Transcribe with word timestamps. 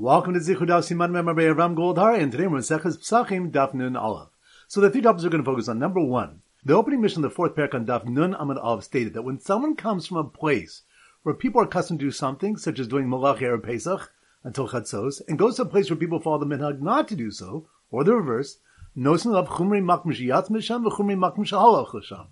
Welcome 0.00 0.32
to 0.32 0.40
Zichud 0.40 0.68
Daf 0.68 0.80
Siman 0.88 1.10
Memar 1.10 1.54
Ram 1.54 1.76
Goldhar, 1.76 2.18
and 2.18 2.32
today 2.32 2.46
we're 2.46 2.56
in 2.56 2.62
Seches 2.62 2.96
Pesachim 2.96 3.50
Daf 3.50 3.74
Nun 3.74 3.96
Aleph. 3.96 4.30
So 4.66 4.80
the 4.80 4.88
three 4.88 5.02
topics 5.02 5.24
we're 5.24 5.28
going 5.28 5.44
to 5.44 5.50
focus 5.50 5.68
on. 5.68 5.78
Number 5.78 6.00
one, 6.00 6.40
the 6.64 6.72
opening 6.72 7.02
Mishnah 7.02 7.18
of 7.18 7.30
the 7.30 7.34
fourth 7.36 7.54
parak 7.54 7.74
on 7.74 7.84
Daf 7.84 8.06
Nun 8.06 8.32
Amud 8.32 8.58
Aleph 8.64 8.84
stated 8.84 9.12
that 9.12 9.24
when 9.24 9.38
someone 9.38 9.76
comes 9.76 10.06
from 10.06 10.16
a 10.16 10.24
place 10.24 10.84
where 11.22 11.34
people 11.34 11.60
are 11.60 11.64
accustomed 11.64 12.00
to 12.00 12.06
do 12.06 12.10
something, 12.10 12.56
such 12.56 12.78
as 12.78 12.88
doing 12.88 13.08
Malach 13.08 13.42
or 13.42 13.58
Pesach 13.58 14.10
until 14.42 14.70
Chatzos, 14.70 15.20
and 15.28 15.38
goes 15.38 15.56
to 15.56 15.62
a 15.62 15.66
place 15.66 15.90
where 15.90 15.98
people 15.98 16.18
follow 16.18 16.38
the 16.38 16.46
minhag 16.46 16.80
not 16.80 17.06
to 17.08 17.14
do 17.14 17.30
so, 17.30 17.68
or 17.90 18.02
the 18.02 18.14
reverse, 18.14 18.56
nosin 18.96 19.34
of 19.34 19.48
Chumri 19.48 19.82
Makmish 19.82 20.26
Yatz 20.26 20.48
Misham 20.48 20.82
v'Chumri 20.82 22.26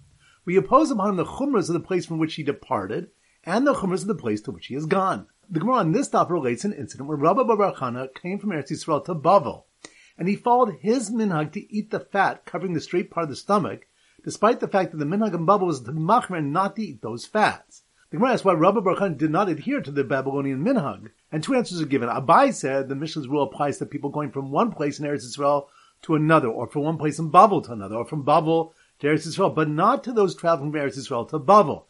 We 0.47 0.57
oppose 0.57 0.91
upon 0.91 1.11
him 1.11 1.17
the 1.17 1.27
Chumras 1.27 1.69
of 1.69 1.75
the 1.75 1.81
place 1.81 2.07
from 2.07 2.17
which 2.17 2.37
he 2.37 2.43
departed, 2.43 3.11
and 3.45 3.67
the 3.67 3.75
Chumras 3.75 4.01
of 4.01 4.09
the 4.09 4.15
place 4.15 4.41
to 4.41 4.53
which 4.53 4.69
he 4.69 4.75
has 4.75 4.87
gone. 4.87 5.27
The 5.51 5.61
Gemara 5.61 5.77
on 5.77 5.93
this 5.93 6.09
topic 6.09 6.33
relates 6.33 6.67
an 6.67 6.75
incident 6.75 7.09
where 7.09 7.17
Rabbi 7.17 7.43
Baruch 7.43 8.15
came 8.21 8.39
from 8.39 8.51
Eretz 8.51 8.71
Yisrael 8.71 9.03
to 9.07 9.15
Bavel, 9.15 9.65
and 10.19 10.29
he 10.29 10.37
followed 10.37 10.77
his 10.81 11.11
minhag 11.11 11.53
to 11.53 11.75
eat 11.75 11.91
the 11.91 12.01
fat 12.01 12.45
covering 12.45 12.75
the 12.75 12.83
straight 12.83 13.11
part 13.11 13.25
of 13.25 13.31
the 13.31 13.37
stomach, 13.37 13.87
despite 14.23 14.61
the 14.61 14.69
fact 14.69 14.91
that 14.91 14.99
the 14.99 15.07
minhag 15.07 15.33
in 15.33 15.47
Bavel 15.47 15.67
was 15.69 15.81
to 15.81 15.93
machmer 15.93 16.45
not 16.45 16.77
to 16.77 16.83
eat 16.83 17.01
those 17.01 17.25
fats. 17.25 17.85
The 18.11 18.19
Gemara 18.19 18.35
asks 18.35 18.45
why 18.45 18.53
Rabbi 18.53 18.81
Baruch 18.81 19.17
did 19.17 19.31
not 19.31 19.49
adhere 19.49 19.81
to 19.81 19.91
the 19.91 20.05
Babylonian 20.05 20.63
minhag, 20.63 21.13
and 21.33 21.43
two 21.43 21.55
answers 21.55 21.81
are 21.81 21.87
given. 21.87 22.11
Abai 22.11 22.53
said 22.53 22.91
the 22.91 22.95
Mishnah's 22.95 23.27
rule 23.27 23.45
applies 23.45 23.79
to 23.79 23.87
people 23.87 24.11
going 24.11 24.31
from 24.31 24.51
one 24.51 24.71
place 24.71 24.99
in 25.01 25.07
Eretz 25.07 25.25
Yisrael 25.25 25.69
to 26.03 26.15
another, 26.15 26.49
or 26.49 26.67
from 26.67 26.83
one 26.83 26.99
place 26.99 27.19
in 27.19 27.31
Bavel 27.33 27.65
to 27.65 27.73
another, 27.73 27.97
or 27.97 28.05
from 28.05 28.23
Bavel 28.23 28.75
to 28.99 29.07
Eretz 29.07 29.27
Yisrael, 29.27 29.55
but 29.55 29.71
not 29.71 30.05
to 30.05 30.13
those 30.13 30.35
traveling 30.35 30.73
from 30.73 30.81
Eretz 30.83 30.99
Yisrael 30.99 31.27
to 31.31 31.39
Bavel. 31.39 31.85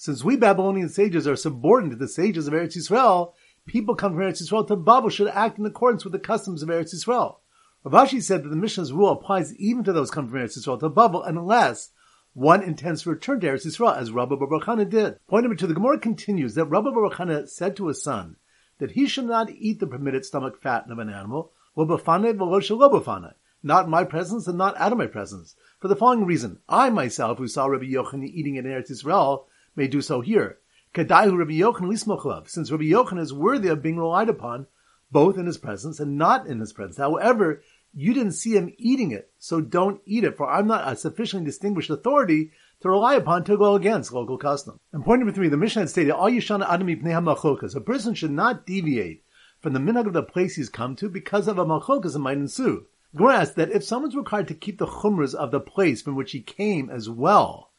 Since 0.00 0.24
we 0.24 0.34
Babylonian 0.34 0.88
sages 0.88 1.28
are 1.28 1.36
subordinate 1.36 1.90
to 1.90 1.96
the 1.96 2.08
sages 2.08 2.48
of 2.48 2.54
Eretz 2.54 2.74
Yisrael, 2.74 3.34
people 3.66 3.94
come 3.94 4.14
from 4.14 4.22
Eretz 4.22 4.42
Yisrael 4.42 4.66
to 4.66 4.74
Babel 4.74 5.10
should 5.10 5.28
act 5.28 5.58
in 5.58 5.66
accordance 5.66 6.04
with 6.04 6.14
the 6.14 6.18
customs 6.18 6.62
of 6.62 6.70
Eretz 6.70 6.94
Yisrael. 6.94 7.36
Rav 7.84 8.08
Ashi 8.08 8.22
said 8.22 8.42
that 8.42 8.48
the 8.48 8.56
Mishnah's 8.56 8.94
rule 8.94 9.10
applies 9.10 9.54
even 9.56 9.84
to 9.84 9.92
those 9.92 10.10
coming 10.10 10.30
from 10.30 10.40
Eretz 10.40 10.56
Yisrael 10.56 10.80
to 10.80 10.88
Babel 10.88 11.22
unless 11.22 11.90
one 12.32 12.62
intends 12.62 13.02
to 13.02 13.10
return 13.10 13.40
to 13.40 13.46
Eretz 13.46 13.66
Yisrael, 13.66 13.94
as 13.94 14.10
Rabbi 14.10 14.36
Baruch 14.36 14.88
did. 14.88 15.18
Point 15.26 15.44
number 15.44 15.54
two, 15.54 15.66
the 15.66 15.74
Gemara 15.74 15.98
continues 15.98 16.54
that 16.54 16.64
Rabbi 16.64 16.88
Baruch 16.88 17.50
said 17.50 17.76
to 17.76 17.88
his 17.88 18.02
son 18.02 18.36
that 18.78 18.92
he 18.92 19.06
should 19.06 19.26
not 19.26 19.50
eat 19.50 19.80
the 19.80 19.86
permitted 19.86 20.24
stomach 20.24 20.62
fat 20.62 20.90
of 20.90 20.98
an 20.98 21.10
animal, 21.10 21.52
not 21.76 23.84
in 23.84 23.90
my 23.90 24.04
presence 24.04 24.46
and 24.46 24.56
not 24.56 24.78
out 24.78 24.92
of 24.92 24.98
my 24.98 25.06
presence. 25.06 25.56
For 25.78 25.88
the 25.88 25.96
following 25.96 26.24
reason, 26.24 26.60
I 26.70 26.88
myself, 26.88 27.36
who 27.36 27.46
saw 27.46 27.66
Rabbi 27.66 27.84
Yochanan 27.84 28.30
eating 28.32 28.56
in 28.56 28.64
Eretz 28.64 28.90
Yisrael, 28.90 29.44
may 29.76 29.86
do 29.86 30.00
so 30.00 30.20
here. 30.20 30.58
Kadayu 30.94 31.38
Rabbi 31.38 31.52
Yochanan 31.52 31.90
lismochlav, 31.90 32.48
since 32.48 32.70
Rabbi 32.70 32.84
Yochanan 32.84 33.20
is 33.20 33.32
worthy 33.32 33.68
of 33.68 33.82
being 33.82 33.98
relied 33.98 34.28
upon, 34.28 34.66
both 35.12 35.38
in 35.38 35.46
his 35.46 35.58
presence 35.58 36.00
and 36.00 36.18
not 36.18 36.46
in 36.46 36.60
his 36.60 36.72
presence. 36.72 36.96
However, 36.96 37.62
you 37.94 38.14
didn't 38.14 38.32
see 38.32 38.56
him 38.56 38.72
eating 38.76 39.10
it, 39.10 39.30
so 39.38 39.60
don't 39.60 40.00
eat 40.04 40.24
it, 40.24 40.36
for 40.36 40.48
I'm 40.48 40.66
not 40.66 40.90
a 40.90 40.96
sufficiently 40.96 41.46
distinguished 41.46 41.90
authority 41.90 42.52
to 42.80 42.88
rely 42.88 43.14
upon 43.14 43.44
to 43.44 43.56
go 43.56 43.74
against 43.74 44.12
local 44.12 44.38
custom. 44.38 44.80
And 44.92 45.04
point 45.04 45.20
number 45.20 45.32
three, 45.32 45.48
the 45.48 45.56
Mishnah 45.56 45.82
had 45.82 45.90
stated, 45.90 46.12
All 46.12 46.30
Yishana 46.30 46.68
Adami 46.68 46.96
Pnei 46.96 47.74
A 47.74 47.80
person 47.80 48.14
should 48.14 48.30
not 48.30 48.66
deviate 48.66 49.24
from 49.60 49.72
the 49.72 49.80
minhag 49.80 50.06
of 50.06 50.12
the 50.12 50.22
place 50.22 50.56
he's 50.56 50.68
come 50.68 50.96
to 50.96 51.08
because 51.08 51.48
of 51.48 51.58
a 51.58 51.64
machlokas 51.64 52.14
that 52.14 52.18
might 52.20 52.38
ensue. 52.38 52.86
Gemara 53.14 53.46
that 53.56 53.72
if 53.72 53.82
someone's 53.82 54.14
required 54.14 54.48
to 54.48 54.54
keep 54.54 54.78
the 54.78 54.86
chumras 54.86 55.34
of 55.34 55.50
the 55.50 55.60
place 55.60 56.00
from 56.00 56.14
which 56.14 56.32
he 56.32 56.40
came 56.40 56.88
as 56.88 57.10
well, 57.10 57.69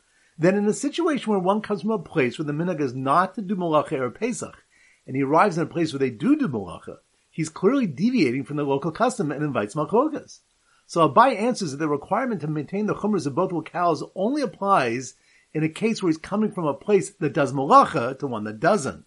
then 0.42 0.58
in 0.58 0.66
a 0.66 0.74
situation 0.74 1.32
where 1.32 1.40
one 1.40 1.62
comes 1.62 1.82
from 1.82 1.92
a 1.92 2.00
place 2.00 2.40
where 2.40 2.46
the 2.48 2.52
minhag 2.52 2.82
is 2.82 2.96
not 2.96 3.36
to 3.36 3.44
do 3.44 3.56
malacha 3.56 4.00
or 4.00 4.10
Pesach, 4.10 4.58
and 5.06 5.16
he 5.16 5.22
arrives 5.22 5.56
in 5.56 5.64
a 5.64 5.68
place 5.68 5.94
where 5.94 6.00
they 6.00 6.10
do 6.10 6.36
do 6.36 6.48
malacha, 6.48 6.98
he's 7.30 7.48
clearly 7.48 7.86
deviating 7.86 8.44
from 8.44 8.58
the 8.58 8.64
local 8.64 8.92
custom 8.92 9.32
and 9.32 9.44
invites 9.44 9.76
machlokas. 9.76 10.40
So 10.88 11.08
Abai 11.08 11.40
answers 11.40 11.72
that 11.72 11.78
the 11.78 11.88
requirement 11.88 12.42
to 12.42 12.48
maintain 12.48 12.88
the 12.88 12.96
chumras 12.96 13.28
of 13.28 13.36
both 13.36 13.52
locales 13.52 14.02
only 14.16 14.42
applies 14.42 15.14
in 15.54 15.64
a 15.64 15.70
case 15.70 16.02
where 16.02 16.10
he's 16.10 16.18
coming 16.18 16.52
from 16.52 16.66
a 16.66 16.74
place 16.74 17.12
that 17.12 17.34
does 17.34 17.54
malacha 17.54 18.18
to 18.18 18.26
one 18.26 18.46
that 18.46 18.60
doesn't. 18.60 19.06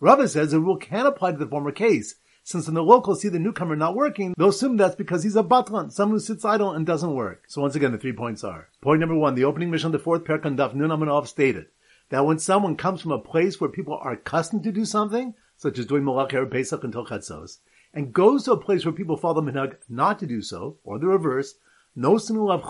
Rava 0.00 0.28
says 0.28 0.52
the 0.52 0.60
rule 0.60 0.78
can 0.78 1.04
apply 1.04 1.32
to 1.32 1.36
the 1.36 1.46
former 1.46 1.72
case, 1.72 2.14
since 2.50 2.66
when 2.66 2.74
the 2.74 2.82
locals 2.82 3.20
see 3.20 3.28
the 3.28 3.38
newcomer 3.38 3.76
not 3.76 3.94
working, 3.94 4.34
they'll 4.36 4.48
assume 4.48 4.76
that's 4.76 4.96
because 4.96 5.22
he's 5.22 5.36
a 5.36 5.42
batlan, 5.44 5.92
someone 5.92 6.16
who 6.16 6.20
sits 6.20 6.44
idle 6.44 6.72
and 6.72 6.84
doesn't 6.84 7.14
work. 7.14 7.44
So 7.46 7.60
once 7.62 7.76
again, 7.76 7.92
the 7.92 7.98
three 7.98 8.12
points 8.12 8.42
are. 8.42 8.68
Point 8.80 8.98
number 8.98 9.14
one, 9.14 9.36
the 9.36 9.44
opening 9.44 9.70
Mishnah 9.70 9.86
of 9.86 9.92
the 9.92 10.00
fourth 10.00 10.24
parak 10.24 10.44
on 10.44 10.56
Daf 10.56 10.74
Nun 10.74 10.90
Amanov 10.90 11.28
stated 11.28 11.66
that 12.08 12.26
when 12.26 12.40
someone 12.40 12.74
comes 12.74 13.00
from 13.00 13.12
a 13.12 13.20
place 13.20 13.60
where 13.60 13.70
people 13.70 13.94
are 14.02 14.14
accustomed 14.14 14.64
to 14.64 14.72
do 14.72 14.84
something, 14.84 15.34
such 15.56 15.78
as 15.78 15.86
doing 15.86 16.02
Malach 16.02 16.34
or 16.34 16.44
Pesach 16.44 16.82
until 16.82 17.06
Chatzos, 17.06 17.58
and 17.94 18.12
goes 18.12 18.42
to 18.42 18.52
a 18.52 18.56
place 18.60 18.84
where 18.84 18.92
people 18.92 19.16
follow 19.16 19.40
the 19.40 19.78
not 19.88 20.18
to 20.18 20.26
do 20.26 20.42
so, 20.42 20.78
or 20.82 20.98
the 20.98 21.06
reverse, 21.06 21.54
no 21.94 22.16
of 22.16 22.64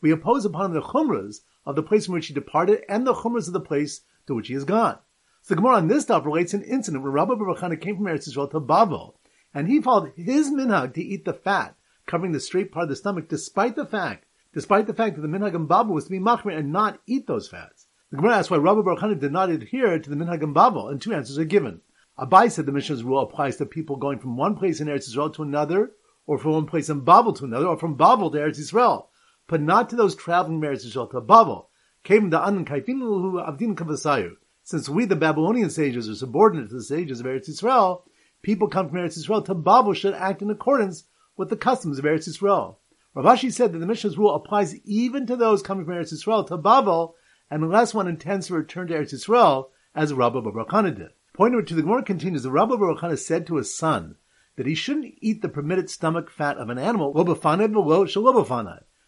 We 0.00 0.10
oppose 0.10 0.44
upon 0.46 0.64
him 0.66 0.72
the 0.72 0.80
chumras 0.80 1.40
of 1.66 1.76
the 1.76 1.82
place 1.82 2.06
from 2.06 2.14
which 2.14 2.28
he 2.28 2.34
departed 2.34 2.82
and 2.88 3.06
the 3.06 3.12
chumras 3.12 3.46
of 3.46 3.52
the 3.52 3.60
place 3.60 4.00
to 4.26 4.34
which 4.34 4.48
he 4.48 4.54
has 4.54 4.64
gone. 4.64 4.98
So 5.46 5.54
the 5.54 5.60
Gemara 5.60 5.76
on 5.76 5.86
this 5.86 6.02
stuff 6.02 6.26
relates 6.26 6.54
an 6.54 6.64
incident 6.64 7.04
where 7.04 7.12
Rabbi 7.12 7.34
Baruch 7.36 7.80
came 7.80 7.94
from 7.94 8.06
Eretz 8.06 8.28
Yisrael 8.28 8.50
to 8.50 8.58
Bavel, 8.58 9.14
and 9.54 9.68
he 9.68 9.80
followed 9.80 10.12
his 10.16 10.50
minhag 10.50 10.92
to 10.94 11.00
eat 11.00 11.24
the 11.24 11.32
fat, 11.32 11.76
covering 12.04 12.32
the 12.32 12.40
straight 12.40 12.72
part 12.72 12.82
of 12.82 12.88
the 12.88 12.96
stomach, 12.96 13.28
despite 13.28 13.76
the 13.76 13.86
fact, 13.86 14.24
despite 14.52 14.88
the 14.88 14.92
fact 14.92 15.14
that 15.14 15.22
the 15.22 15.28
minhag 15.28 15.54
in 15.54 15.68
Bavel 15.68 15.94
was 15.94 16.06
to 16.06 16.10
be 16.10 16.18
machmir 16.18 16.58
and 16.58 16.72
not 16.72 16.98
eat 17.06 17.28
those 17.28 17.48
fats. 17.48 17.86
The 18.10 18.16
Gemara 18.16 18.38
asks 18.38 18.50
why 18.50 18.56
Rabbi 18.56 18.80
Baruch 18.80 19.20
did 19.20 19.30
not 19.30 19.50
adhere 19.50 20.00
to 20.00 20.10
the 20.10 20.16
minhag 20.16 20.42
in 20.42 20.52
Bavel, 20.52 20.90
and 20.90 21.00
two 21.00 21.14
answers 21.14 21.38
are 21.38 21.44
given. 21.44 21.80
Abai 22.18 22.50
said 22.50 22.66
the 22.66 22.72
Mishnah's 22.72 23.04
rule 23.04 23.20
applies 23.22 23.56
to 23.58 23.66
people 23.66 23.94
going 23.94 24.18
from 24.18 24.36
one 24.36 24.56
place 24.56 24.80
in 24.80 24.88
Eretz 24.88 25.08
Yisrael 25.08 25.32
to 25.34 25.44
another, 25.44 25.92
or 26.26 26.38
from 26.38 26.54
one 26.54 26.66
place 26.66 26.88
in 26.88 27.02
Bavel 27.02 27.36
to 27.36 27.44
another, 27.44 27.68
or 27.68 27.78
from 27.78 27.96
Bavel 27.96 28.32
to 28.32 28.38
Eretz 28.38 28.58
Yisrael, 28.58 29.06
but 29.46 29.60
not 29.60 29.90
to 29.90 29.94
those 29.94 30.16
traveling 30.16 30.60
from 30.60 30.68
Eretz 30.68 30.84
Yisrael 30.84 31.08
to 31.12 31.20
Bavel. 31.20 31.66
Came 32.02 32.30
the 32.30 32.44
anan 32.44 32.64
kaifinu 32.64 33.46
avdin 33.48 33.76
kavasayu. 33.76 34.38
Since 34.66 34.88
we, 34.88 35.04
the 35.04 35.14
Babylonian 35.14 35.70
sages, 35.70 36.08
are 36.08 36.16
subordinate 36.16 36.70
to 36.70 36.74
the 36.74 36.82
sages 36.82 37.20
of 37.20 37.26
Eretz 37.26 37.48
Yisrael, 37.48 38.02
people 38.42 38.66
come 38.66 38.88
from 38.88 38.98
Eretz 38.98 39.16
Yisrael 39.16 39.44
to 39.44 39.54
Babel 39.54 39.94
should 39.94 40.12
act 40.14 40.42
in 40.42 40.50
accordance 40.50 41.04
with 41.36 41.50
the 41.50 41.56
customs 41.56 42.00
of 42.00 42.04
Eretz 42.04 42.28
Yisrael. 42.28 42.74
Rav 43.14 43.24
Ashi 43.26 43.52
said 43.52 43.72
that 43.72 43.78
the 43.78 43.86
Mishnah's 43.86 44.18
rule 44.18 44.34
applies 44.34 44.74
even 44.84 45.24
to 45.28 45.36
those 45.36 45.62
coming 45.62 45.84
from 45.84 45.94
Eretz 45.94 46.12
Yisrael 46.12 46.44
to 46.48 46.56
Babel, 46.56 47.14
unless 47.48 47.94
one 47.94 48.08
intends 48.08 48.48
to 48.48 48.54
return 48.54 48.88
to 48.88 48.94
Eretz 48.94 49.14
Yisrael, 49.14 49.68
as 49.94 50.12
Rabbi 50.12 50.40
Baruch 50.40 50.96
did. 50.96 51.10
Point 51.32 51.52
number 51.52 51.64
two, 51.64 51.76
the 51.76 51.82
Gemara 51.82 52.02
continues, 52.02 52.42
the 52.42 52.50
Rabbi 52.50 52.74
Baruch 52.74 53.16
said 53.20 53.46
to 53.46 53.58
his 53.58 53.72
son 53.72 54.16
that 54.56 54.66
he 54.66 54.74
shouldn't 54.74 55.14
eat 55.20 55.42
the 55.42 55.48
permitted 55.48 55.88
stomach 55.88 56.28
fat 56.28 56.56
of 56.58 56.70
an 56.70 56.78
animal, 56.78 57.12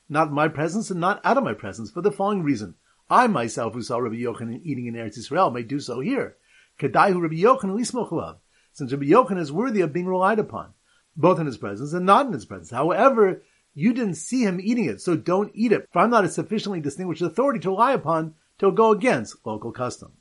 not 0.08 0.28
in 0.28 0.34
my 0.34 0.46
presence 0.46 0.88
and 0.92 1.00
not 1.00 1.20
out 1.25 1.36
of 1.36 1.42
my 1.42 1.52
presence, 1.52 1.90
for 1.90 2.00
the 2.00 2.12
following 2.12 2.44
reason. 2.44 2.76
I 3.10 3.26
myself, 3.26 3.74
who 3.74 3.82
saw 3.82 3.98
Rabbi 3.98 4.16
Yochanan 4.16 4.60
eating 4.62 4.86
in 4.86 4.94
Eretz 4.94 5.19
Yisrael, 5.19 5.52
may 5.52 5.62
do 5.62 5.80
so 5.80 6.00
here. 6.00 6.36
Kedaihu 6.78 7.20
Rabbi 7.20 7.36
Yochanan 7.36 7.78
lismochalav, 7.78 8.36
since 8.72 8.92
Rabbi 8.92 9.06
Yochanan 9.06 9.41
is 9.41 9.52
worthy 9.52 9.80
of 9.80 9.92
being 9.92 10.06
relied 10.06 10.38
upon, 10.38 10.74
both 11.16 11.41
in 11.41 11.46
his 11.46 11.56
presence 11.56 11.92
and 11.92 12.06
not 12.06 12.26
in 12.26 12.32
his 12.32 12.44
presence. 12.44 12.70
However, 12.70 13.42
you 13.74 13.92
didn't 13.92 14.16
see 14.16 14.42
him 14.42 14.60
eating 14.60 14.84
it, 14.84 15.00
so 15.00 15.16
don't 15.16 15.52
eat 15.54 15.72
it, 15.72 15.88
for 15.92 16.00
I'm 16.00 16.10
not 16.10 16.24
a 16.24 16.28
sufficiently 16.28 16.80
distinguished 16.80 17.22
authority 17.22 17.60
to 17.60 17.70
rely 17.70 17.92
upon 17.92 18.34
to 18.58 18.72
go 18.72 18.92
against 18.92 19.36
local 19.46 19.72
custom. 19.72 20.12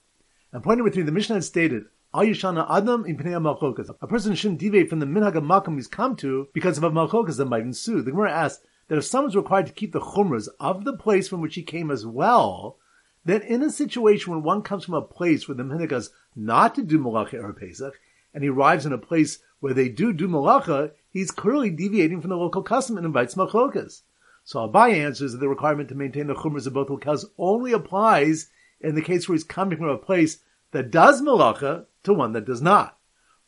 And 0.54 0.64
point 0.64 0.78
number 0.78 0.92
three, 0.92 1.04
the 1.04 1.12
Mishnah 1.12 1.42
stated, 1.42 1.86
Ayushana 2.14 2.66
Adam 2.70 3.06
in. 3.06 3.18
A 4.02 4.08
person 4.08 4.34
shouldn't 4.34 4.60
deviate 4.60 4.90
from 4.90 5.00
the 5.00 5.06
minhag 5.06 5.36
of 5.36 5.44
Malchum 5.44 5.76
he's 5.76 5.88
come 5.88 6.16
to 6.18 6.48
because 6.54 6.78
of 6.78 6.84
a 6.84 6.90
Machlokas 6.90 7.38
that 7.38 7.46
might 7.46 7.64
ensue. 7.64 8.02
The 8.02 8.12
Gemara 8.12 8.32
asks, 8.32 8.64
that 8.88 8.98
if 8.98 9.06
someone's 9.06 9.36
required 9.36 9.68
to 9.68 9.74
keep 9.74 9.92
the 9.92 10.00
chumras 10.00 10.48
of 10.60 10.86
the 10.86 10.96
place 10.96 11.28
from 11.28 11.42
which 11.42 11.56
he 11.56 11.64
came 11.64 11.92
as 11.92 12.06
well, 12.06 12.78
then 13.26 13.42
in 13.42 13.62
a 13.62 13.70
situation 13.70 14.32
when 14.32 14.44
one 14.44 14.62
comes 14.62 14.86
from 14.86 14.94
a 14.94 15.02
place 15.02 15.48
where 15.48 15.56
the 15.56 15.64
minhag 15.64 15.92
is 15.92 16.12
not 16.36 16.76
to 16.76 16.84
do 16.84 16.98
malacha 16.98 17.42
or 17.44 17.54
pesach, 17.54 18.00
and 18.34 18.44
he 18.44 18.50
arrives 18.50 18.86
in 18.86 18.94
a 18.94 18.98
place 18.98 19.40
where 19.60 19.74
they 19.74 19.90
do 19.90 20.14
do 20.14 20.28
malacha, 20.28 20.92
he's 21.10 21.32
clearly 21.32 21.70
deviating 21.70 22.22
from 22.22 22.30
the 22.30 22.38
local 22.38 22.62
custom 22.62 22.96
and 22.98 23.06
invites 23.06 23.36
machlokas. 23.36 24.04
So 24.44 24.60
Abai 24.60 24.94
answers 24.94 25.34
that 25.34 25.40
the 25.40 25.50
requirement 25.50 25.90
to 25.90 25.96
maintain 25.96 26.28
the 26.28 26.36
chumras 26.36 26.68
of 26.68 26.74
both 26.74 26.88
locales 26.88 27.26
only 27.38 27.74
applies 27.74 28.50
in 28.80 28.96
the 28.96 29.02
case 29.02 29.28
where 29.28 29.36
he's 29.36 29.44
coming 29.44 29.78
from 29.78 29.90
a 29.90 29.98
place 29.98 30.40
that 30.72 30.92
does 30.92 31.22
malacha 31.22 31.86
to 32.04 32.14
one 32.14 32.32
that 32.32 32.46
does 32.46 32.62
not. 32.62 32.98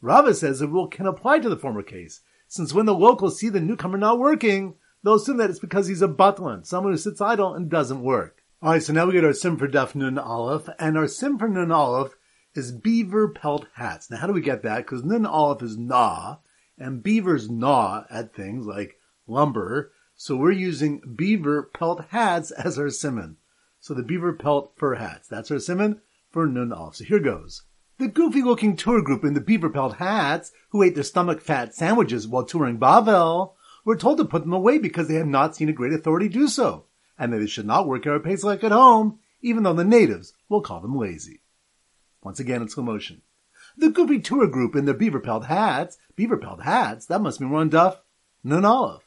Rava 0.01 0.33
says 0.33 0.59
the 0.59 0.67
rule 0.67 0.87
can 0.87 1.05
apply 1.05 1.39
to 1.39 1.49
the 1.49 1.57
former 1.57 1.83
case, 1.83 2.21
since 2.47 2.73
when 2.73 2.85
the 2.85 2.93
locals 2.93 3.39
see 3.39 3.49
the 3.49 3.61
newcomer 3.61 3.97
not 3.97 4.19
working, 4.19 4.75
they'll 5.03 5.15
assume 5.15 5.37
that 5.37 5.49
it's 5.49 5.59
because 5.59 5.87
he's 5.87 6.01
a 6.01 6.07
batlan, 6.07 6.65
someone 6.65 6.93
who 6.93 6.97
sits 6.97 7.21
idle 7.21 7.53
and 7.53 7.69
doesn't 7.69 8.01
work. 8.01 8.43
All 8.61 8.71
right, 8.71 8.83
so 8.83 8.91
now 8.91 9.05
we 9.05 9.13
get 9.13 9.23
our 9.23 9.33
sim 9.33 9.57
for 9.57 9.67
Daf 9.67 9.95
Nun 9.95 10.17
Aleph, 10.17 10.67
and 10.77 10.97
our 10.97 11.07
sim 11.07 11.37
for 11.37 11.47
Nun 11.47 11.71
Aleph 11.71 12.15
is 12.55 12.71
beaver 12.71 13.29
pelt 13.29 13.67
hats. 13.75 14.11
Now, 14.11 14.17
how 14.17 14.27
do 14.27 14.33
we 14.33 14.41
get 14.41 14.63
that? 14.63 14.77
Because 14.77 15.03
Nun 15.03 15.25
Aleph 15.25 15.63
is 15.63 15.77
gnaw, 15.77 16.37
and 16.77 17.03
beavers 17.03 17.49
gnaw 17.49 18.03
at 18.09 18.35
things 18.35 18.65
like 18.65 18.97
lumber, 19.27 19.91
so 20.15 20.35
we're 20.35 20.51
using 20.51 21.01
beaver 21.15 21.63
pelt 21.63 22.05
hats 22.09 22.51
as 22.51 22.77
our 22.77 22.89
simon. 22.89 23.37
So 23.79 23.93
the 23.93 24.03
beaver 24.03 24.33
pelt 24.33 24.73
fur 24.75 24.95
hats. 24.95 25.29
That's 25.29 25.51
our 25.51 25.59
simon. 25.59 26.01
for 26.29 26.45
Nun 26.45 26.73
Aleph. 26.73 26.95
So 26.95 27.05
here 27.05 27.19
goes. 27.19 27.63
The 27.97 28.07
goofy 28.07 28.41
looking 28.41 28.75
tour 28.75 29.01
group 29.01 29.23
in 29.23 29.33
the 29.33 29.41
beaver 29.41 29.69
pelt 29.69 29.95
hats 29.95 30.51
who 30.69 30.83
ate 30.83 30.95
their 30.95 31.03
stomach 31.03 31.41
fat 31.41 31.73
sandwiches 31.73 32.27
while 32.27 32.43
touring 32.43 32.77
Bavel 32.77 33.53
were 33.85 33.95
told 33.95 34.17
to 34.17 34.25
put 34.25 34.43
them 34.43 34.53
away 34.53 34.77
because 34.77 35.07
they 35.07 35.15
had 35.15 35.27
not 35.27 35.55
seen 35.55 35.69
a 35.69 35.73
great 35.73 35.93
authority 35.93 36.29
do 36.29 36.47
so, 36.47 36.85
and 37.17 37.33
that 37.33 37.39
they 37.39 37.47
should 37.47 37.65
not 37.65 37.87
work 37.87 38.03
Erev 38.03 38.43
like 38.43 38.63
at 38.63 38.71
home, 38.71 39.19
even 39.41 39.63
though 39.63 39.73
the 39.73 39.83
natives 39.83 40.33
will 40.47 40.61
call 40.61 40.79
them 40.79 40.97
lazy. 40.97 41.41
Once 42.21 42.39
again 42.39 42.61
in 42.61 42.69
slow 42.69 42.83
motion. 42.83 43.21
The 43.77 43.89
goofy 43.89 44.19
tour 44.19 44.47
group 44.47 44.75
in 44.75 44.85
their 44.85 44.93
beaver 44.93 45.19
pelt 45.19 45.45
hats, 45.45 45.97
beaver 46.15 46.37
pelt 46.37 46.63
hats, 46.63 47.05
that 47.05 47.21
must 47.21 47.39
be 47.39 47.45
Ron 47.45 47.69
Duff, 47.69 48.01
Nun 48.43 48.65
Aleph. 48.65 49.03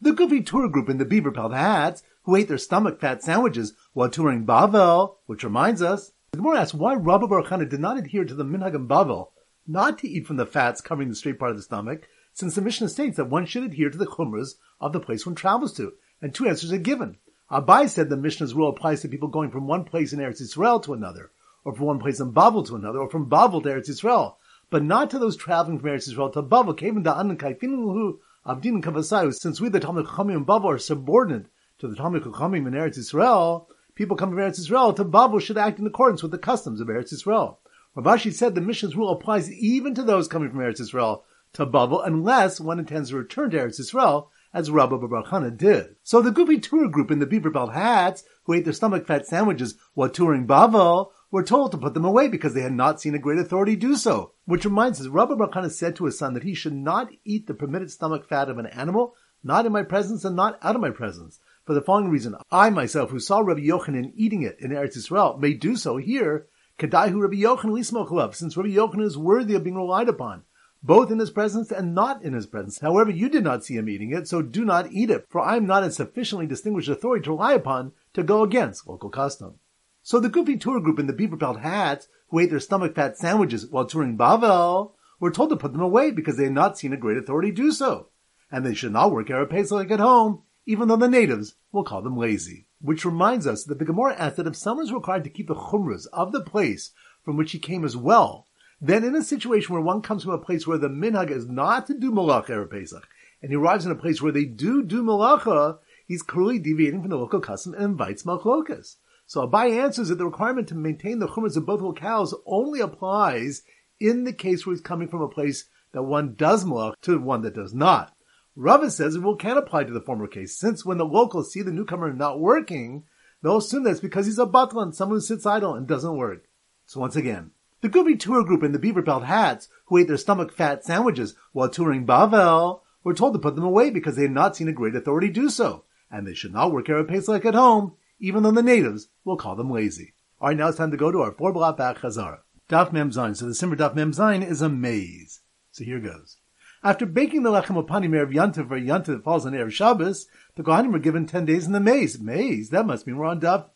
The 0.00 0.12
goofy 0.12 0.42
tour 0.42 0.68
group 0.68 0.88
in 0.88 0.98
the 0.98 1.04
beaver 1.04 1.32
pelt 1.32 1.52
hats 1.52 2.02
who 2.22 2.36
ate 2.36 2.48
their 2.48 2.58
stomach 2.58 3.00
fat 3.00 3.22
sandwiches 3.22 3.74
while 3.92 4.08
touring 4.08 4.46
Bavel, 4.46 5.16
which 5.26 5.44
reminds 5.44 5.82
us, 5.82 6.12
the 6.32 6.38
Gemara 6.38 6.60
asks 6.60 6.74
why 6.74 6.94
Rabbi 6.94 7.26
Baruch 7.26 7.68
did 7.68 7.80
not 7.80 7.98
adhere 7.98 8.24
to 8.24 8.34
the 8.34 8.44
minhag 8.44 8.74
in 8.74 8.88
Bavel 8.88 9.28
not 9.66 9.98
to 9.98 10.08
eat 10.08 10.26
from 10.26 10.36
the 10.36 10.46
fats 10.46 10.80
covering 10.80 11.08
the 11.08 11.14
straight 11.14 11.38
part 11.38 11.50
of 11.50 11.56
the 11.56 11.62
stomach, 11.62 12.08
since 12.34 12.56
the 12.56 12.60
Mishnah 12.60 12.88
states 12.88 13.16
that 13.16 13.30
one 13.30 13.46
should 13.46 13.62
adhere 13.62 13.90
to 13.90 13.96
the 13.96 14.06
chumras 14.06 14.56
of 14.80 14.92
the 14.92 15.00
place 15.00 15.24
one 15.24 15.36
travels 15.36 15.72
to. 15.74 15.94
And 16.20 16.34
two 16.34 16.46
answers 16.46 16.72
are 16.72 16.78
given. 16.78 17.16
Abai 17.50 17.88
said 17.88 18.10
the 18.10 18.16
Mishnah's 18.16 18.54
rule 18.54 18.68
applies 18.68 19.02
to 19.02 19.08
people 19.08 19.28
going 19.28 19.50
from 19.50 19.68
one 19.68 19.84
place 19.84 20.12
in 20.12 20.18
Eretz 20.18 20.42
Yisrael 20.42 20.82
to 20.82 20.94
another, 20.94 21.30
or 21.64 21.74
from 21.74 21.86
one 21.86 22.00
place 22.00 22.18
in 22.18 22.32
Bavel 22.32 22.66
to 22.66 22.74
another, 22.74 22.98
or 22.98 23.08
from 23.08 23.30
Bavel 23.30 23.62
to 23.62 23.68
Eretz 23.68 23.88
Yisrael, 23.88 24.34
but 24.68 24.82
not 24.82 25.10
to 25.10 25.18
those 25.18 25.36
traveling 25.36 25.78
from 25.78 25.90
Eretz 25.90 26.10
Yisrael 26.10 26.32
to 26.32 26.42
Bavel. 26.42 26.76
Kevin 26.76 27.04
da 27.04 27.20
anan 27.20 27.38
kaifinu 27.38 28.18
avdin. 28.46 29.34
Since 29.34 29.60
we 29.60 29.68
the 29.68 29.78
Talmud 29.78 30.06
Chachamim 30.06 30.36
in 30.38 30.44
Bavel 30.44 30.74
are 30.74 30.78
subordinate 30.78 31.46
to 31.78 31.86
the 31.86 31.94
Talmud 31.94 32.24
Chachamim 32.24 32.66
in 32.66 32.72
Eretz 32.72 32.98
Yisrael, 32.98 33.66
people 33.94 34.16
coming 34.16 34.34
from 34.34 34.44
Eretz 34.44 34.58
Yisrael 34.58 34.96
to 34.96 35.04
Bavel 35.04 35.40
should 35.40 35.58
act 35.58 35.78
in 35.78 35.86
accordance 35.86 36.22
with 36.22 36.32
the 36.32 36.38
customs 36.38 36.80
of 36.80 36.88
Eretz 36.88 37.14
Yisrael. 37.14 37.58
Rav 37.94 38.18
Ashi 38.18 38.32
said 38.32 38.54
the 38.56 38.60
Mishnah's 38.60 38.96
rule 38.96 39.10
applies 39.10 39.52
even 39.52 39.94
to 39.94 40.02
those 40.02 40.26
coming 40.26 40.50
from 40.50 40.58
Eretz 40.58 40.80
Yisrael 40.80 41.22
to 41.54 41.66
Bavel 41.66 42.06
unless 42.06 42.60
one 42.60 42.78
intends 42.78 43.10
to 43.10 43.16
return 43.16 43.50
to 43.50 43.56
Eretz 43.56 43.80
Yisrael, 43.80 44.28
as 44.52 44.70
Rabbi 44.70 44.96
Baruch 44.96 45.56
did. 45.56 45.96
So 46.04 46.22
the 46.22 46.30
goofy 46.30 46.58
tour 46.60 46.88
group 46.88 47.10
in 47.10 47.18
the 47.18 47.26
beaver 47.26 47.50
belt 47.50 47.72
hats, 47.72 48.22
who 48.44 48.52
ate 48.52 48.64
their 48.64 48.72
stomach 48.72 49.06
fat 49.06 49.26
sandwiches 49.26 49.76
while 49.94 50.08
touring 50.08 50.46
Bavel, 50.46 51.10
were 51.32 51.42
told 51.42 51.72
to 51.72 51.78
put 51.78 51.94
them 51.94 52.04
away 52.04 52.28
because 52.28 52.54
they 52.54 52.60
had 52.60 52.72
not 52.72 53.00
seen 53.00 53.16
a 53.16 53.18
great 53.18 53.40
authority 53.40 53.74
do 53.74 53.96
so. 53.96 54.32
Which 54.44 54.64
reminds 54.64 55.00
us, 55.00 55.08
Rabbi 55.08 55.34
Baruch 55.34 55.72
said 55.72 55.96
to 55.96 56.04
his 56.04 56.16
son 56.16 56.34
that 56.34 56.44
he 56.44 56.54
should 56.54 56.74
not 56.74 57.10
eat 57.24 57.48
the 57.48 57.54
permitted 57.54 57.90
stomach 57.90 58.28
fat 58.28 58.48
of 58.48 58.58
an 58.58 58.66
animal, 58.66 59.16
not 59.42 59.66
in 59.66 59.72
my 59.72 59.82
presence 59.82 60.24
and 60.24 60.36
not 60.36 60.58
out 60.62 60.76
of 60.76 60.80
my 60.80 60.90
presence 60.90 61.40
for 61.64 61.74
the 61.74 61.82
following 61.82 62.10
reason. 62.10 62.36
I 62.50 62.70
myself, 62.70 63.10
who 63.10 63.18
saw 63.18 63.40
Rabbi 63.40 63.62
Yochanan 63.62 64.12
eating 64.14 64.42
it 64.42 64.56
in 64.60 64.70
Eretz 64.70 64.96
Yisrael, 64.96 65.38
may 65.40 65.54
do 65.54 65.76
so 65.76 65.96
here. 65.96 66.46
Kadahu 66.78 67.22
Rabbi 67.22 67.36
Yochanan 67.36 67.72
lismochalav, 67.72 68.34
since 68.34 68.56
Rabbi 68.56 68.70
Yochanan 68.70 69.04
is 69.04 69.18
worthy 69.18 69.54
of 69.54 69.64
being 69.64 69.76
relied 69.76 70.08
upon, 70.08 70.42
both 70.84 71.10
in 71.10 71.18
his 71.18 71.30
presence 71.30 71.72
and 71.72 71.94
not 71.94 72.22
in 72.22 72.34
his 72.34 72.46
presence. 72.46 72.78
However, 72.80 73.10
you 73.10 73.30
did 73.30 73.42
not 73.42 73.64
see 73.64 73.76
him 73.76 73.88
eating 73.88 74.12
it, 74.12 74.28
so 74.28 74.42
do 74.42 74.66
not 74.66 74.92
eat 74.92 75.10
it, 75.10 75.24
for 75.30 75.40
I 75.40 75.56
am 75.56 75.66
not 75.66 75.82
a 75.82 75.90
sufficiently 75.90 76.46
distinguished 76.46 76.90
authority 76.90 77.24
to 77.24 77.30
rely 77.30 77.54
upon 77.54 77.92
to 78.12 78.22
go 78.22 78.42
against 78.42 78.86
local 78.86 79.08
custom. 79.08 79.54
So 80.02 80.20
the 80.20 80.28
goofy 80.28 80.58
tour 80.58 80.80
group 80.80 80.98
in 80.98 81.06
the 81.06 81.14
beaver 81.14 81.38
pelt 81.38 81.60
hats, 81.60 82.08
who 82.28 82.38
ate 82.38 82.50
their 82.50 82.60
stomach 82.60 82.94
fat 82.94 83.16
sandwiches 83.16 83.66
while 83.66 83.86
touring 83.86 84.18
Bavel, 84.18 84.92
were 85.18 85.30
told 85.30 85.48
to 85.48 85.56
put 85.56 85.72
them 85.72 85.80
away 85.80 86.10
because 86.10 86.36
they 86.36 86.44
had 86.44 86.52
not 86.52 86.76
seen 86.76 86.92
a 86.92 86.98
great 86.98 87.16
authority 87.16 87.50
do 87.50 87.72
so. 87.72 88.08
And 88.52 88.66
they 88.66 88.74
should 88.74 88.92
not 88.92 89.10
work 89.10 89.28
Erev 89.28 89.48
Pesach 89.48 89.90
at 89.90 90.00
home, 90.00 90.42
even 90.66 90.88
though 90.88 90.96
the 90.96 91.08
natives 91.08 91.54
will 91.72 91.84
call 91.84 92.02
them 92.02 92.18
lazy. 92.18 92.66
Which 92.82 93.06
reminds 93.06 93.46
us 93.46 93.64
that 93.64 93.78
the 93.78 93.86
Gemara 93.86 94.14
asks 94.16 94.36
that 94.36 94.46
if 94.46 94.56
someone 94.56 94.84
is 94.84 94.92
required 94.92 95.24
to 95.24 95.30
keep 95.30 95.48
the 95.48 95.54
chumras 95.54 96.06
of 96.12 96.32
the 96.32 96.42
place 96.42 96.90
from 97.24 97.38
which 97.38 97.52
he 97.52 97.58
came 97.58 97.86
as 97.86 97.96
well, 97.96 98.46
then 98.86 99.02
in 99.02 99.14
a 99.14 99.22
situation 99.22 99.72
where 99.72 99.82
one 99.82 100.02
comes 100.02 100.24
from 100.24 100.32
a 100.32 100.38
place 100.38 100.66
where 100.66 100.76
the 100.76 100.88
minhag 100.88 101.30
is 101.30 101.46
not 101.46 101.86
to 101.86 101.94
do 101.94 102.12
malacha 102.12 102.50
Erev 102.50 102.70
Pesach, 102.70 103.08
and 103.40 103.50
he 103.50 103.56
arrives 103.56 103.86
in 103.86 103.92
a 103.92 103.96
place 103.96 104.20
where 104.20 104.32
they 104.32 104.44
do 104.44 104.82
do 104.82 105.02
malacha, 105.02 105.78
he's 106.06 106.22
clearly 106.22 106.58
deviating 106.58 107.00
from 107.00 107.08
the 107.08 107.16
local 107.16 107.40
custom 107.40 107.72
and 107.72 107.82
invites 107.82 108.24
machlokas. 108.24 108.96
So 109.26 109.48
Abai 109.48 109.82
answers 109.82 110.10
that 110.10 110.16
the 110.16 110.26
requirement 110.26 110.68
to 110.68 110.74
maintain 110.74 111.18
the 111.18 111.26
chumras 111.26 111.56
of 111.56 111.64
both 111.64 111.80
locales 111.80 112.34
only 112.44 112.80
applies 112.80 113.62
in 113.98 114.24
the 114.24 114.34
case 114.34 114.66
where 114.66 114.74
he's 114.74 114.82
coming 114.82 115.08
from 115.08 115.22
a 115.22 115.28
place 115.28 115.64
that 115.92 116.02
one 116.02 116.34
does 116.34 116.66
malach 116.66 116.94
to 117.02 117.18
one 117.18 117.40
that 117.40 117.54
does 117.54 117.72
not. 117.72 118.14
Rava 118.54 118.90
says 118.90 119.16
it 119.16 119.22
will 119.22 119.36
can 119.36 119.56
apply 119.56 119.84
to 119.84 119.92
the 119.94 120.00
former 120.02 120.26
case, 120.26 120.58
since 120.58 120.84
when 120.84 120.98
the 120.98 121.06
locals 121.06 121.50
see 121.50 121.62
the 121.62 121.72
newcomer 121.72 122.12
not 122.12 122.38
working, 122.38 123.04
they'll 123.42 123.56
assume 123.56 123.84
that's 123.84 124.00
because 124.00 124.26
he's 124.26 124.38
a 124.38 124.44
batlan, 124.44 124.94
someone 124.94 125.16
who 125.16 125.22
sits 125.22 125.46
idle 125.46 125.74
and 125.74 125.86
doesn't 125.86 126.18
work. 126.18 126.44
So 126.84 127.00
once 127.00 127.16
again, 127.16 127.52
the 127.84 127.90
goofy 127.90 128.16
tour 128.16 128.42
group 128.42 128.62
in 128.62 128.72
the 128.72 128.78
beaver 128.78 129.02
belt 129.02 129.24
hats, 129.24 129.68
who 129.84 129.98
ate 129.98 130.08
their 130.08 130.16
stomach 130.16 130.50
fat 130.50 130.82
sandwiches 130.82 131.34
while 131.52 131.68
touring 131.68 132.06
Bavel, 132.06 132.80
were 133.02 133.12
told 133.12 133.34
to 133.34 133.38
put 133.38 133.56
them 133.56 133.64
away 133.64 133.90
because 133.90 134.16
they 134.16 134.22
had 134.22 134.30
not 134.30 134.56
seen 134.56 134.68
a 134.68 134.72
great 134.72 134.94
authority 134.94 135.28
do 135.28 135.50
so, 135.50 135.84
and 136.10 136.26
they 136.26 136.32
should 136.32 136.54
not 136.54 136.72
work 136.72 136.86
Erev 136.86 137.08
Pesach 137.08 137.44
at 137.44 137.52
home, 137.52 137.92
even 138.18 138.42
though 138.42 138.52
the 138.52 138.62
natives 138.62 139.08
will 139.22 139.36
call 139.36 139.54
them 139.54 139.70
lazy. 139.70 140.14
Alright, 140.40 140.56
now 140.56 140.68
it's 140.68 140.78
time 140.78 140.92
to 140.92 140.96
go 140.96 141.12
to 141.12 141.20
our 141.20 141.32
four 141.32 141.52
block 141.52 141.76
back 141.76 141.98
Chazara. 141.98 142.38
Daf 142.70 142.90
Mem. 142.90 143.12
So 143.12 143.44
the 143.44 143.54
Simmer 143.54 143.76
Daf 143.76 143.94
Mem 143.94 144.12
is 144.42 144.62
a 144.62 144.70
maze. 144.70 145.40
So 145.70 145.84
here 145.84 146.00
goes. 146.00 146.38
After 146.82 147.04
baking 147.04 147.42
the 147.42 147.50
lechem 147.50 147.78
upon 147.78 148.02
Erev 148.02 148.32
Yantiv 148.32 148.68
for 148.68 148.80
Yantiv 148.80 149.22
falls 149.22 149.44
on 149.44 149.52
Erev 149.52 149.72
Shabbos, 149.72 150.26
the 150.54 150.62
Kohanim 150.62 150.90
were 150.90 150.98
given 150.98 151.26
ten 151.26 151.44
days 151.44 151.66
in 151.66 151.72
the 151.72 151.80
maze. 151.80 152.18
Maze? 152.18 152.70
That 152.70 152.86
must 152.86 153.06
mean 153.06 153.18
we're 153.18 153.26
on 153.26 153.42
Daf 153.42 153.66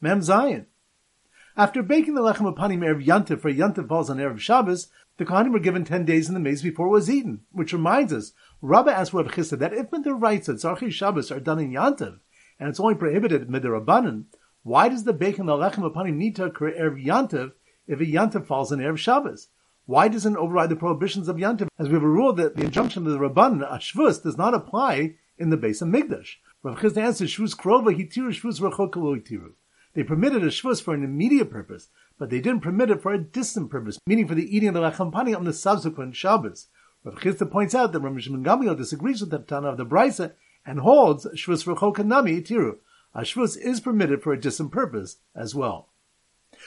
Mem. 0.00 0.20
After 1.58 1.82
baking 1.82 2.12
the 2.12 2.20
lechem 2.20 2.46
upon 2.46 2.70
Erev 2.70 3.02
Yantiv 3.02 3.40
for 3.40 3.50
Yantiv 3.50 3.88
falls 3.88 4.10
on 4.10 4.18
Erev 4.18 4.38
Shabbos, 4.38 4.88
the 5.16 5.24
Kohanim 5.24 5.54
were 5.54 5.58
given 5.58 5.86
ten 5.86 6.04
days 6.04 6.28
in 6.28 6.34
the 6.34 6.40
maze 6.40 6.60
before 6.60 6.88
it 6.88 6.90
was 6.90 7.08
eaten, 7.08 7.40
which 7.50 7.72
reminds 7.72 8.12
us, 8.12 8.32
Rabbi 8.60 8.92
asked 8.92 9.14
Rabbi 9.14 9.30
Chisda 9.30 9.58
that 9.60 9.72
if 9.72 9.90
the 9.90 10.12
rights 10.12 10.50
at 10.50 10.56
Tzarchi 10.56 10.92
Shabbos 10.92 11.32
are 11.32 11.40
done 11.40 11.58
in 11.58 11.72
Yantiv, 11.72 12.18
and 12.60 12.68
it's 12.68 12.78
only 12.78 12.94
prohibited 12.94 13.48
midirabbanan, 13.48 14.24
why 14.64 14.90
does 14.90 15.04
the 15.04 15.14
baking 15.14 15.46
the 15.46 15.54
lechem 15.54 15.82
upon 15.82 16.18
need 16.18 16.36
to 16.36 16.44
occur 16.44 16.72
Erev 16.72 17.02
Yantiv 17.02 17.52
if 17.86 18.00
a 18.00 18.04
Yantiv 18.04 18.46
falls 18.46 18.70
on 18.70 18.80
Erev 18.80 18.98
Shabbos? 18.98 19.48
Why 19.86 20.08
doesn't 20.08 20.34
it 20.34 20.38
override 20.38 20.68
the 20.68 20.76
prohibitions 20.76 21.26
of 21.26 21.36
Yantiv? 21.36 21.68
As 21.78 21.88
we 21.88 21.94
have 21.94 22.02
a 22.02 22.06
rule 22.06 22.34
that 22.34 22.56
the 22.56 22.64
injunction 22.64 23.06
of 23.06 23.12
the 23.14 23.18
Rabban, 23.18 23.66
Ashvus, 23.66 24.22
does 24.22 24.36
not 24.36 24.52
apply 24.52 25.14
in 25.38 25.48
the 25.48 25.56
base 25.56 25.80
of 25.80 25.88
Migdash. 25.88 26.34
Rav 26.62 26.78
Chisda 26.80 26.98
answers, 26.98 27.34
Shvus 27.34 27.56
Krova 27.56 27.96
hitiru 27.96 28.28
Shvus 28.28 28.60
Rachokalo 28.60 29.18
hitiru. 29.18 29.52
They 29.96 30.04
permitted 30.04 30.44
a 30.44 30.48
Shvus 30.48 30.82
for 30.82 30.92
an 30.92 31.02
immediate 31.02 31.50
purpose, 31.50 31.88
but 32.18 32.28
they 32.28 32.38
didn't 32.38 32.60
permit 32.60 32.90
it 32.90 33.00
for 33.00 33.14
a 33.14 33.18
distant 33.18 33.70
purpose, 33.70 33.98
meaning 34.06 34.28
for 34.28 34.34
the 34.34 34.54
eating 34.54 34.68
of 34.68 34.74
the 34.74 34.80
Lechem 34.82 35.34
on 35.34 35.44
the 35.44 35.54
subsequent 35.54 36.14
Shabbos. 36.14 36.66
Rav 37.02 37.14
Chisda 37.14 37.50
points 37.50 37.74
out 37.74 37.92
that 37.92 38.00
Rav 38.00 38.20
Shimon 38.20 38.44
Gamliel 38.44 38.76
disagrees 38.76 39.22
with 39.22 39.30
the 39.30 39.38
Tana 39.38 39.68
of 39.68 39.78
the 39.78 39.86
Brisa 39.86 40.32
and 40.66 40.80
holds 40.80 41.24
Shvus 41.34 41.64
Rachokanami 41.64 42.42
hitiru. 42.42 42.76
A 43.14 43.22
Shvus 43.22 43.56
is 43.56 43.80
permitted 43.80 44.22
for 44.22 44.34
a 44.34 44.38
distant 44.38 44.70
purpose 44.70 45.16
as 45.34 45.54
well. 45.54 45.88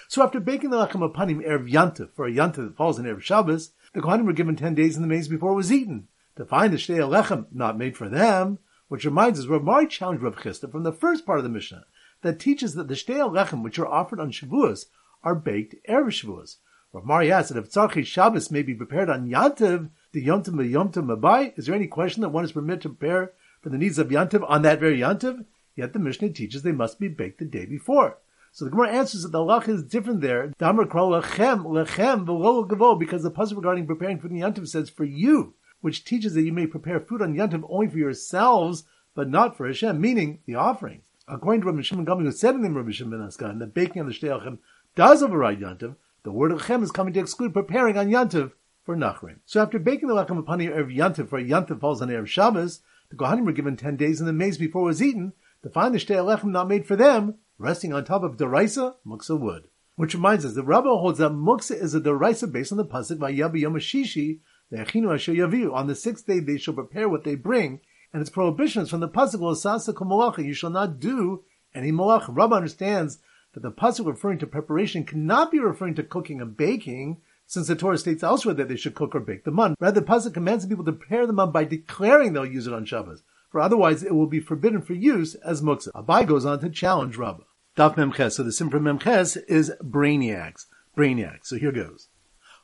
So 0.08 0.24
after 0.24 0.40
baking 0.40 0.72
the 0.72 0.84
lechem 0.84 1.08
apanim 1.08 1.46
erev 1.46 1.72
yantiv 1.72 2.10
for 2.16 2.26
a 2.26 2.32
yantiv 2.32 2.56
that 2.56 2.78
falls 2.78 2.98
in 2.98 3.06
erev 3.06 3.22
Shabbos, 3.22 3.74
the 3.94 4.02
kohanim 4.02 4.26
were 4.26 4.34
given 4.34 4.56
ten 4.56 4.74
days 4.74 4.96
in 4.96 5.04
the 5.04 5.08
maze 5.08 5.28
before 5.28 5.52
it 5.52 5.56
was 5.56 5.72
eaten 5.72 6.08
to 6.36 6.46
find 6.46 6.74
the 6.74 6.78
shtei 6.78 7.08
lechem 7.08 7.46
not 7.52 7.78
made 7.78 7.96
for 7.96 8.10
them. 8.10 8.58
Which 8.88 9.06
reminds 9.06 9.40
us, 9.40 9.46
Rav 9.46 9.64
Mari 9.64 9.86
challenged 9.86 10.24
Rav 10.24 10.36
Chisda 10.36 10.72
from 10.72 10.82
the 10.82 10.92
first 10.92 11.24
part 11.24 11.38
of 11.38 11.44
the 11.44 11.50
Mishnah 11.52 11.86
that 12.22 12.40
teaches 12.40 12.74
that 12.76 12.88
the 12.88 12.94
shtei 12.94 13.18
lechem 13.18 13.64
which 13.64 13.80
are 13.80 13.88
offered 13.88 14.20
on 14.20 14.32
Shavuos 14.32 14.86
are 15.24 15.36
baked 15.36 15.76
erev 15.88 16.08
Shavuos. 16.08 16.58
Rav 16.92 17.06
Mari 17.06 17.32
asks 17.32 17.52
that 17.52 17.60
if 17.60 17.72
tzarchi 17.72 18.06
Shabbos 18.06 18.50
may 18.50 18.64
be 18.64 18.74
prepared 18.74 19.10
on 19.10 19.30
yantiv, 19.30 19.90
the 20.12 20.26
yomtiv 20.26 20.54
yomtiv 20.72 21.06
mabai, 21.06 21.58
is 21.58 21.68
there 21.68 21.76
any 21.76 21.88
question 21.88 22.22
that 22.22 22.30
one 22.30 22.44
is 22.44 22.52
permitted 22.52 22.82
to 22.82 22.90
prepare 22.90 23.34
for 23.62 23.70
the 23.70 23.78
needs 23.78 24.00
of 24.00 24.08
yantiv 24.08 24.44
on 24.50 24.64
that 24.64 24.80
very 24.80 24.98
yantiv? 25.00 25.46
Yet 25.76 25.94
the 25.94 26.00
Mishnah 26.00 26.32
teaches 26.32 26.64
they 26.64 26.72
must 26.72 27.00
be 27.00 27.08
baked 27.08 27.40
the 27.40 27.46
day 27.46 27.66
before. 27.66 28.18
So 28.52 28.66
the 28.66 28.72
Gemara 28.72 28.90
answers 28.90 29.22
that 29.22 29.32
the 29.32 29.38
halach 29.38 29.70
is 29.70 29.84
different 29.84 30.22
there. 30.22 30.52
Damar 30.58 30.86
lechem 30.86 31.64
lechem 31.66 32.26
v'lo 32.26 33.00
because 33.00 33.22
the 33.22 33.30
puzzle 33.30 33.58
regarding 33.58 33.86
preparing 33.86 34.20
for 34.20 34.28
the 34.28 34.40
yantiv 34.40 34.68
says 34.68 34.90
for 34.90 35.06
you, 35.06 35.54
which 35.82 36.04
teaches 36.04 36.34
that 36.34 36.42
you 36.42 36.52
may 36.52 36.66
prepare 36.66 37.00
food 37.00 37.22
on 37.22 37.36
yantiv 37.36 37.64
only 37.70 37.88
for 37.88 38.00
yourselves, 38.00 38.84
but 39.14 39.30
not 39.30 39.56
for 39.56 39.68
Hashem, 39.68 40.02
meaning 40.02 40.40
the 40.46 40.56
offerings. 40.56 41.04
According 41.32 41.62
to 41.62 41.68
Rabbi 41.68 41.82
Shimon 41.84 42.08
Gamliel, 42.08 42.24
who 42.24 42.32
said 42.32 42.56
in 42.56 42.62
the 42.62 42.72
Rabbi 42.72 42.90
Shimon 42.90 43.20
Askan, 43.20 43.60
the 43.60 43.68
baking 43.68 44.02
of 44.02 44.08
the 44.08 44.14
shtei 44.14 44.30
lechem 44.30 44.58
does 44.96 45.22
override 45.22 45.60
yantiv. 45.60 45.96
The 46.24 46.32
word 46.32 46.52
lechem 46.52 46.82
is 46.82 46.92
coming 46.92 47.14
to 47.14 47.20
exclude 47.20 47.54
preparing 47.54 48.00
on 48.00 48.10
yantiv 48.10 48.54
for 48.84 48.96
nachrim. 48.96 49.36
So 49.46 49.62
after 49.62 49.78
baking 49.78 50.08
the 50.08 50.16
lechem 50.16 50.40
upon 50.40 50.58
Erev 50.58 50.96
yantiv 50.96 51.30
for 51.30 51.40
yantiv 51.40 51.82
falls 51.82 52.02
on 52.02 52.10
Erev 52.10 52.26
Shabbos, 52.26 52.82
the 53.12 53.16
Kohanim 53.16 53.46
were 53.46 53.52
given 53.52 53.78
ten 53.78 53.96
days 53.96 54.20
in 54.20 54.26
the 54.26 54.34
maze 54.34 54.58
before 54.58 54.82
it 54.82 54.86
was 54.86 55.04
eaten 55.04 55.34
to 55.62 55.70
find 55.70 55.94
the 55.94 56.00
shtei 56.00 56.16
lechem 56.16 56.50
not 56.50 56.68
made 56.68 56.88
for 56.88 56.96
them 56.96 57.36
resting 57.60 57.94
on 57.94 58.06
top 58.06 58.24
of 58.24 58.38
deraisa 58.38 58.96
muksa 59.06 59.40
wood. 59.40 59.68
Which 59.98 60.16
reminds 60.16 60.46
us, 60.46 60.56
the 60.56 60.64
Rabbi 60.64 60.88
holds 60.88 61.20
that 61.20 61.32
muksa 61.32 61.80
is 61.80 61.94
a 61.94 62.02
deraisa 62.02 62.52
based 62.52 62.72
on 62.72 62.80
the 62.80 62.86
pasuk 62.86 63.20
Vayabi 63.20 63.60
Yom 63.60 63.76
Shishi, 63.76 64.40
Le'achinu 64.72 65.14
Asher 65.14 65.34
Yaviu. 65.34 65.74
On 65.74 65.86
the 65.86 65.94
sixth 65.94 66.26
day 66.26 66.40
they 66.40 66.58
shall 66.58 66.74
prepare 66.74 67.08
what 67.08 67.24
they 67.24 67.36
bring, 67.36 67.82
and 68.14 68.22
its 68.22 68.30
prohibitions 68.30 68.90
from 68.90 69.00
the 69.00 69.08
pasuk 69.08 69.40
L'sasa 69.42 69.94
Malacha. 69.94 70.44
You 70.44 70.54
shall 70.54 70.70
not 70.70 71.00
do 71.00 71.44
any 71.74 71.92
malach. 71.92 72.26
Rabbi 72.28 72.56
understands 72.56 73.20
that 73.54 73.62
the 73.62 73.72
pasuk 73.72 74.06
referring 74.06 74.40
to 74.40 74.48
preparation 74.48 75.04
cannot 75.04 75.52
be 75.52 75.60
referring 75.60 75.96
to 75.96 76.04
cooking 76.04 76.42
and 76.42 76.56
baking, 76.56 77.18
since 77.46 77.68
the 77.68 77.76
Torah 77.76 77.98
states 77.98 78.22
elsewhere 78.22 78.54
that 78.54 78.68
they 78.68 78.76
should 78.76 78.94
cook 78.94 79.16
or 79.16 79.20
bake 79.20 79.44
the 79.44 79.52
mun. 79.52 79.76
Rather, 79.80 80.02
the 80.02 80.06
pasuk 80.06 80.34
commands 80.34 80.66
people 80.66 80.86
to 80.86 80.92
prepare 80.92 81.26
the 81.26 81.34
mun 81.34 81.52
by 81.52 81.64
declaring 81.64 82.34
they'll 82.34 82.46
use 82.46 82.68
it 82.68 82.74
on 82.74 82.86
Shabbos, 82.86 83.24
for 83.50 83.60
otherwise 83.60 84.04
it 84.04 84.14
will 84.14 84.28
be 84.28 84.40
forbidden 84.40 84.82
for 84.82 84.94
use 84.94 85.34
as 85.36 85.62
muktzah. 85.62 85.92
Abai 85.94 86.28
goes 86.28 86.46
on 86.46 86.60
to 86.60 86.70
challenge 86.70 87.18
Rabbah. 87.18 87.44
Daf 87.76 87.96
Memches. 87.96 88.34
So 88.34 88.44
the 88.44 88.52
sim 88.52 88.70
for 88.70 88.80
Memches 88.80 89.38
is 89.48 89.72
brainiacs. 89.82 90.66
Brainiacs. 90.98 91.46
So 91.46 91.58
here 91.58 91.72
goes. 91.72 92.10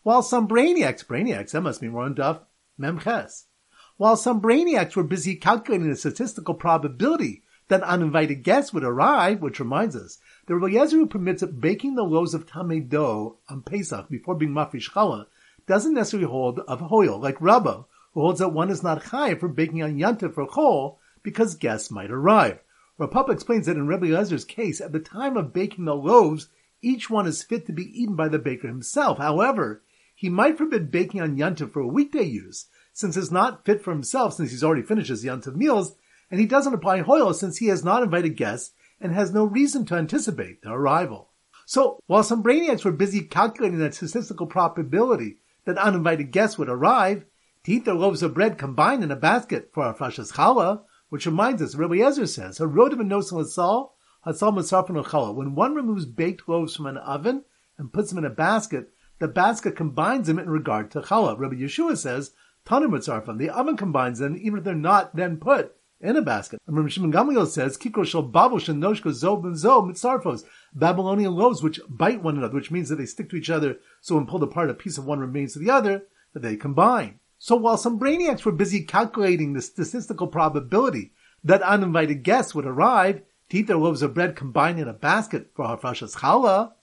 While 0.04 0.22
some 0.22 0.48
brainiacs, 0.48 1.06
brainiacs, 1.06 1.52
that 1.52 1.62
must 1.62 1.82
be 1.82 1.88
more 1.88 2.04
on 2.04 2.16
Daf 2.16 2.42
Memches. 2.80 3.46
While 3.98 4.18
some 4.18 4.42
brainiacs 4.42 4.96
were 4.98 5.04
busy 5.04 5.36
calculating 5.36 5.90
the 5.90 5.96
statistical 5.96 6.54
probability 6.54 7.44
that 7.70 7.82
uninvited 7.84 8.44
guests 8.44 8.74
would 8.74 8.84
arrive, 8.84 9.42
which 9.42 9.60
reminds 9.60 9.96
us, 9.96 10.20
the 10.48 10.56
Rebbe 10.56 10.90
who 10.92 11.08
permits 11.08 11.44
baking 11.44 11.96
the 11.96 12.04
loaves 12.04 12.34
of 12.34 12.46
tamei 12.46 12.88
dough 12.88 13.38
on 13.48 13.62
Pesach 13.62 14.10
before 14.10 14.36
being 14.36 14.52
mafish 14.52 14.92
challah 14.92 15.28
doesn't 15.66 15.94
necessarily 15.94 16.28
hold 16.28 16.60
of 16.60 16.82
hoil, 16.82 17.18
like 17.20 17.40
Rabbah, 17.40 17.84
who 18.14 18.20
holds 18.20 18.40
that 18.40 18.50
one 18.50 18.70
is 18.70 18.84
not 18.84 19.06
high 19.06 19.34
for 19.36 19.48
baking 19.48 19.82
on 19.82 19.98
Yantif 19.98 20.34
for 20.34 20.46
chol 20.46 20.98
because 21.24 21.56
guests 21.56 21.90
might 21.90 22.12
arrive. 22.12 22.60
Rav 22.98 23.12
Papa 23.12 23.32
explains 23.32 23.66
that 23.66 23.78
in 23.78 23.88
Rebbe 23.88 24.08
Eliezer 24.08 24.46
case, 24.46 24.82
at 24.82 24.92
the 24.92 25.00
time 25.00 25.38
of 25.38 25.54
baking 25.54 25.86
the 25.86 25.96
loaves, 25.96 26.50
each 26.82 27.10
one 27.10 27.28
is 27.28 27.44
fit 27.44 27.66
to 27.66 27.72
be 27.72 28.02
eaten 28.02 28.16
by 28.18 28.28
the 28.28 28.40
baker 28.40 28.68
himself. 28.68 29.18
However, 29.18 29.84
he 30.14 30.30
might 30.30 30.58
forbid 30.58 30.92
baking 30.92 31.22
on 31.22 31.38
Yantiv 31.38 31.72
for 31.72 31.88
weekday 31.88 32.24
use, 32.24 32.68
since 32.96 33.18
it's 33.18 33.30
not 33.30 33.66
fit 33.66 33.84
for 33.84 33.92
himself 33.92 34.34
since 34.34 34.52
he's 34.52 34.64
already 34.64 34.82
finished 34.82 35.10
his 35.10 35.26
Yantiv 35.26 35.54
meals, 35.54 35.98
and 36.32 36.40
he 36.40 36.46
doesn't 36.46 36.74
apply 36.74 37.02
hoil 37.02 37.34
since 37.34 37.58
he 37.58 37.68
has 37.68 37.84
not 37.84 38.02
invited 38.02 38.38
guests 38.38 38.74
and 39.02 39.12
has 39.12 39.34
no 39.34 39.44
reason 39.44 39.86
to 39.86 39.96
anticipate 39.96 40.62
their 40.62 40.72
arrival. 40.72 41.30
So, 41.66 42.00
while 42.08 42.24
some 42.24 42.42
brainiacs 42.42 42.86
were 42.86 42.94
busy 42.94 43.20
calculating 43.22 43.80
the 43.80 43.92
statistical 43.92 44.48
probability 44.48 45.40
that 45.66 45.78
uninvited 45.78 46.32
guests 46.32 46.58
would 46.58 46.70
arrive, 46.70 47.26
to 47.66 47.74
eat 47.74 47.84
their 47.84 47.96
loaves 47.96 48.24
of 48.24 48.34
bread 48.34 48.58
combined 48.58 49.04
in 49.04 49.12
a 49.12 49.18
basket 49.18 49.72
for 49.74 49.86
a 49.86 49.94
frashas 49.94 50.32
challah, 50.32 50.84
which 51.10 51.26
reminds 51.26 51.62
us, 51.62 51.76
Rabbi 51.76 51.96
Eliezer 51.96 52.28
says, 52.28 52.60
"Harodim 52.60 53.02
and 53.02 53.12
nosim 53.12 53.40
l'sal, 53.40 53.94
hasal 54.26 54.54
masarfin 54.54 55.04
challah." 55.04 55.36
When 55.36 55.54
one 55.54 55.76
removes 55.76 56.06
baked 56.06 56.48
loaves 56.48 56.78
from 56.78 56.86
an 56.86 56.98
oven 56.98 57.44
and 57.78 57.92
puts 57.92 58.10
them 58.10 58.20
in 58.20 58.26
a 58.26 58.30
basket, 58.30 58.94
the 59.20 59.28
basket 59.28 59.76
combines 59.76 60.28
them 60.28 60.40
in 60.40 60.50
regard 60.50 60.92
to 60.92 61.02
challah. 61.02 61.38
Rabbi 61.38 61.56
Yehoshua 61.56 61.98
says, 61.98 62.32
"Tanim 62.66 62.90
mitzarfin." 62.90 63.38
The 63.38 63.50
oven 63.50 63.78
combines 63.78 64.20
them, 64.20 64.36
even 64.36 64.60
if 64.60 64.64
they're 64.64 64.76
not 64.76 65.16
then 65.16 65.38
put 65.38 65.76
in 66.02 66.18
a 66.18 66.22
basket. 66.22 66.62
And 66.68 66.76
Rabbi 66.76 66.90
Shimon 66.90 67.12
Gamliel 67.12 67.48
says, 67.48 67.78
"Kikro 67.78 68.06
shel 68.06 68.24
babel 68.24 68.58
shenoshka 68.58 69.12
zob 69.12 69.44
and 69.44 69.56
zob 69.56 69.90
mitzarfos." 69.90 70.44
Babylonian 70.74 71.34
loaves 71.34 71.64
which 71.64 71.80
bite 71.88 72.22
one 72.22 72.38
another, 72.38 72.56
which 72.56 72.72
means 72.72 72.90
that 72.90 72.98
they 72.98 73.06
stick 73.06 73.30
to 73.30 73.36
each 73.36 73.50
other. 73.50 73.78
So 74.02 74.16
when 74.16 74.26
pulled 74.26 74.44
apart, 74.44 74.70
a 74.70 74.74
piece 74.74 74.98
of 74.98 75.06
one 75.06 75.20
remains 75.20 75.54
to 75.54 75.60
the 75.60 75.70
other, 75.70 76.04
that 76.34 76.42
they 76.42 76.58
combine. 76.58 77.20
So 77.38 77.56
while 77.56 77.78
some 77.78 78.00
brainiacs 78.00 78.46
were 78.46 78.52
busy 78.52 78.84
calculating 78.84 79.54
the 79.54 79.62
statistical 79.62 80.28
probability 80.28 81.14
that 81.44 81.62
uninvited 81.62 82.24
guests 82.24 82.56
would 82.56 82.66
arrive 82.66 83.22
to 83.50 83.58
eat 83.58 83.68
their 83.68 83.78
loaves 83.78 84.02
of 84.02 84.14
bread 84.14 84.36
combined 84.36 84.80
in 84.80 84.88
a 84.88 84.94
basket 84.94 85.52
for 85.56 85.66
Hafrashas 85.66 86.18
Challah, 86.18 86.74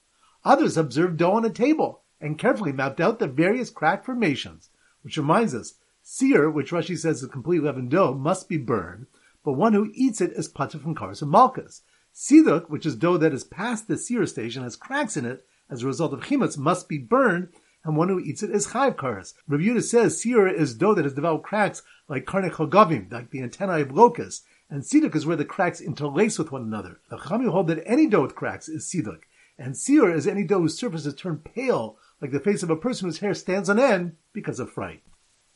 others 0.44 0.76
observed 0.76 1.16
dough 1.16 1.32
on 1.32 1.44
a 1.44 1.50
table 1.50 2.02
and 2.20 2.38
carefully 2.38 2.72
mapped 2.72 3.00
out 3.00 3.18
the 3.18 3.26
various 3.26 3.70
crack 3.70 4.04
formations, 4.04 4.70
which 5.02 5.16
reminds 5.16 5.54
us, 5.54 5.74
seer, 6.02 6.50
which 6.50 6.70
Rashi 6.70 6.96
says 6.96 7.22
is 7.22 7.28
complete 7.30 7.62
leavened 7.62 7.90
dough, 7.90 8.14
must 8.14 8.48
be 8.48 8.56
burned, 8.56 9.06
but 9.44 9.52
one 9.52 9.72
who 9.72 9.90
eats 9.94 10.20
it 10.20 10.32
is 10.32 10.48
pater 10.48 10.78
from 10.78 10.94
karas 10.94 11.22
and 11.22 11.30
malchus. 11.30 11.82
Siduk, 12.14 12.68
which 12.68 12.86
is 12.86 12.96
dough 12.96 13.16
that 13.16 13.32
is 13.32 13.44
past 13.44 13.88
the 13.88 13.96
seer 13.96 14.26
stage 14.26 14.56
and 14.56 14.64
has 14.64 14.76
cracks 14.76 15.16
in 15.16 15.24
it 15.24 15.44
as 15.70 15.82
a 15.82 15.86
result 15.86 16.12
of 16.12 16.20
chimetz, 16.20 16.58
must 16.58 16.88
be 16.88 16.98
burned 16.98 17.48
and 17.84 17.96
one 17.96 18.08
who 18.08 18.20
eats 18.20 18.42
it 18.42 18.50
is 18.50 18.68
chayv 18.68 18.94
karas. 18.94 19.34
Rabbi 19.48 19.64
Yehuda 19.64 19.82
says 19.82 20.20
seer 20.20 20.46
is 20.46 20.74
dough 20.74 20.94
that 20.94 21.04
has 21.04 21.14
developed 21.14 21.44
cracks 21.44 21.82
like 22.08 22.26
chagavim, 22.26 23.10
like 23.10 23.30
the 23.30 23.42
antennae 23.42 23.82
of 23.82 23.92
locusts, 23.92 24.44
and 24.70 24.82
siduk 24.82 25.16
is 25.16 25.26
where 25.26 25.36
the 25.36 25.44
cracks 25.44 25.80
interlace 25.80 26.38
with 26.38 26.52
one 26.52 26.62
another. 26.62 27.00
The 27.10 27.16
chachamim 27.16 27.50
hold 27.50 27.68
that 27.68 27.82
any 27.86 28.06
dough 28.06 28.22
with 28.22 28.34
cracks 28.34 28.68
is 28.68 28.86
siduk, 28.86 29.22
and 29.58 29.76
seer 29.76 30.10
is 30.10 30.26
any 30.26 30.44
dough 30.44 30.60
whose 30.60 30.78
surface 30.78 31.04
has 31.04 31.14
turned 31.14 31.44
pale, 31.44 31.96
like 32.22 32.30
the 32.30 32.40
face 32.40 32.62
of 32.62 32.70
a 32.70 32.76
person 32.76 33.06
whose 33.06 33.18
hair 33.18 33.34
stands 33.34 33.68
on 33.68 33.80
end 33.80 34.16
because 34.32 34.60
of 34.60 34.70
fright. 34.70 35.02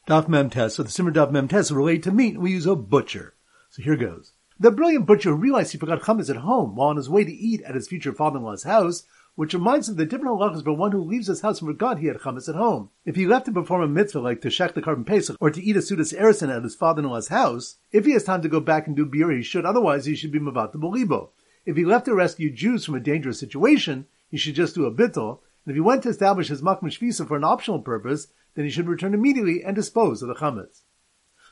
Daf 0.08 0.26
Memtes, 0.26 0.72
so 0.72 0.82
the 0.82 0.90
Simmer 0.90 1.12
Daf 1.12 1.30
Memtes 1.30 1.74
relate 1.74 2.02
to 2.02 2.10
meat, 2.10 2.34
and 2.34 2.42
we 2.42 2.50
use 2.50 2.66
a 2.66 2.74
butcher. 2.74 3.34
So 3.70 3.82
here 3.82 3.96
goes. 3.96 4.32
The 4.58 4.70
brilliant 4.70 5.06
butcher 5.06 5.34
realized 5.34 5.72
he 5.72 5.78
forgot 5.78 6.02
chametz 6.02 6.28
at 6.28 6.36
home 6.36 6.74
while 6.74 6.88
on 6.88 6.96
his 6.96 7.08
way 7.08 7.24
to 7.24 7.32
eat 7.32 7.62
at 7.62 7.74
his 7.74 7.88
future 7.88 8.12
father-in-law's 8.12 8.64
house, 8.64 9.04
which 9.34 9.52
reminds 9.52 9.88
him 9.88 9.96
the 9.96 10.06
different 10.06 10.38
halachas 10.38 10.64
for 10.64 10.72
one 10.72 10.92
who 10.92 11.02
leaves 11.02 11.26
his 11.26 11.42
house 11.42 11.60
and 11.60 11.68
forgot 11.68 11.98
he 11.98 12.06
had 12.06 12.16
chametz 12.16 12.48
at 12.48 12.54
home. 12.54 12.90
If 13.04 13.16
he 13.16 13.26
left 13.26 13.46
to 13.46 13.52
perform 13.52 13.82
a 13.82 13.88
mitzvah 13.88 14.20
like 14.20 14.40
to 14.40 14.48
shech 14.48 14.74
the 14.74 14.82
carbon 14.82 15.04
pesach 15.04 15.36
or 15.40 15.50
to 15.50 15.62
eat 15.62 15.76
a 15.76 15.80
sudas 15.80 16.18
erison 16.18 16.54
at 16.54 16.62
his 16.62 16.74
father-in-law's 16.74 17.28
house, 17.28 17.76
if 17.92 18.06
he 18.06 18.12
has 18.12 18.24
time 18.24 18.42
to 18.42 18.48
go 18.48 18.60
back 18.60 18.86
and 18.86 18.96
do 18.96 19.04
beer, 19.04 19.30
he 19.30 19.42
should. 19.42 19.66
Otherwise, 19.66 20.06
he 20.06 20.16
should 20.16 20.32
be 20.32 20.40
mavat 20.40 20.72
the 20.72 20.78
belibo. 20.78 21.28
If 21.66 21.76
he 21.76 21.84
left 21.84 22.06
to 22.06 22.14
rescue 22.14 22.50
Jews 22.50 22.84
from 22.84 22.94
a 22.94 23.00
dangerous 23.00 23.38
situation, 23.38 24.06
he 24.30 24.38
should 24.38 24.54
just 24.54 24.74
do 24.74 24.86
a 24.86 24.92
bittel. 24.92 25.40
And 25.66 25.72
if 25.72 25.74
he 25.76 25.80
went 25.80 26.04
to 26.04 26.10
establish 26.10 26.46
his 26.46 26.62
makam 26.62 26.84
shvisa 26.84 27.26
for 27.26 27.36
an 27.36 27.42
optional 27.42 27.80
purpose, 27.80 28.28
then 28.54 28.64
he 28.64 28.70
should 28.70 28.86
return 28.86 29.14
immediately 29.14 29.64
and 29.64 29.74
dispose 29.74 30.22
of 30.22 30.28
the 30.28 30.34
chametz. 30.34 30.82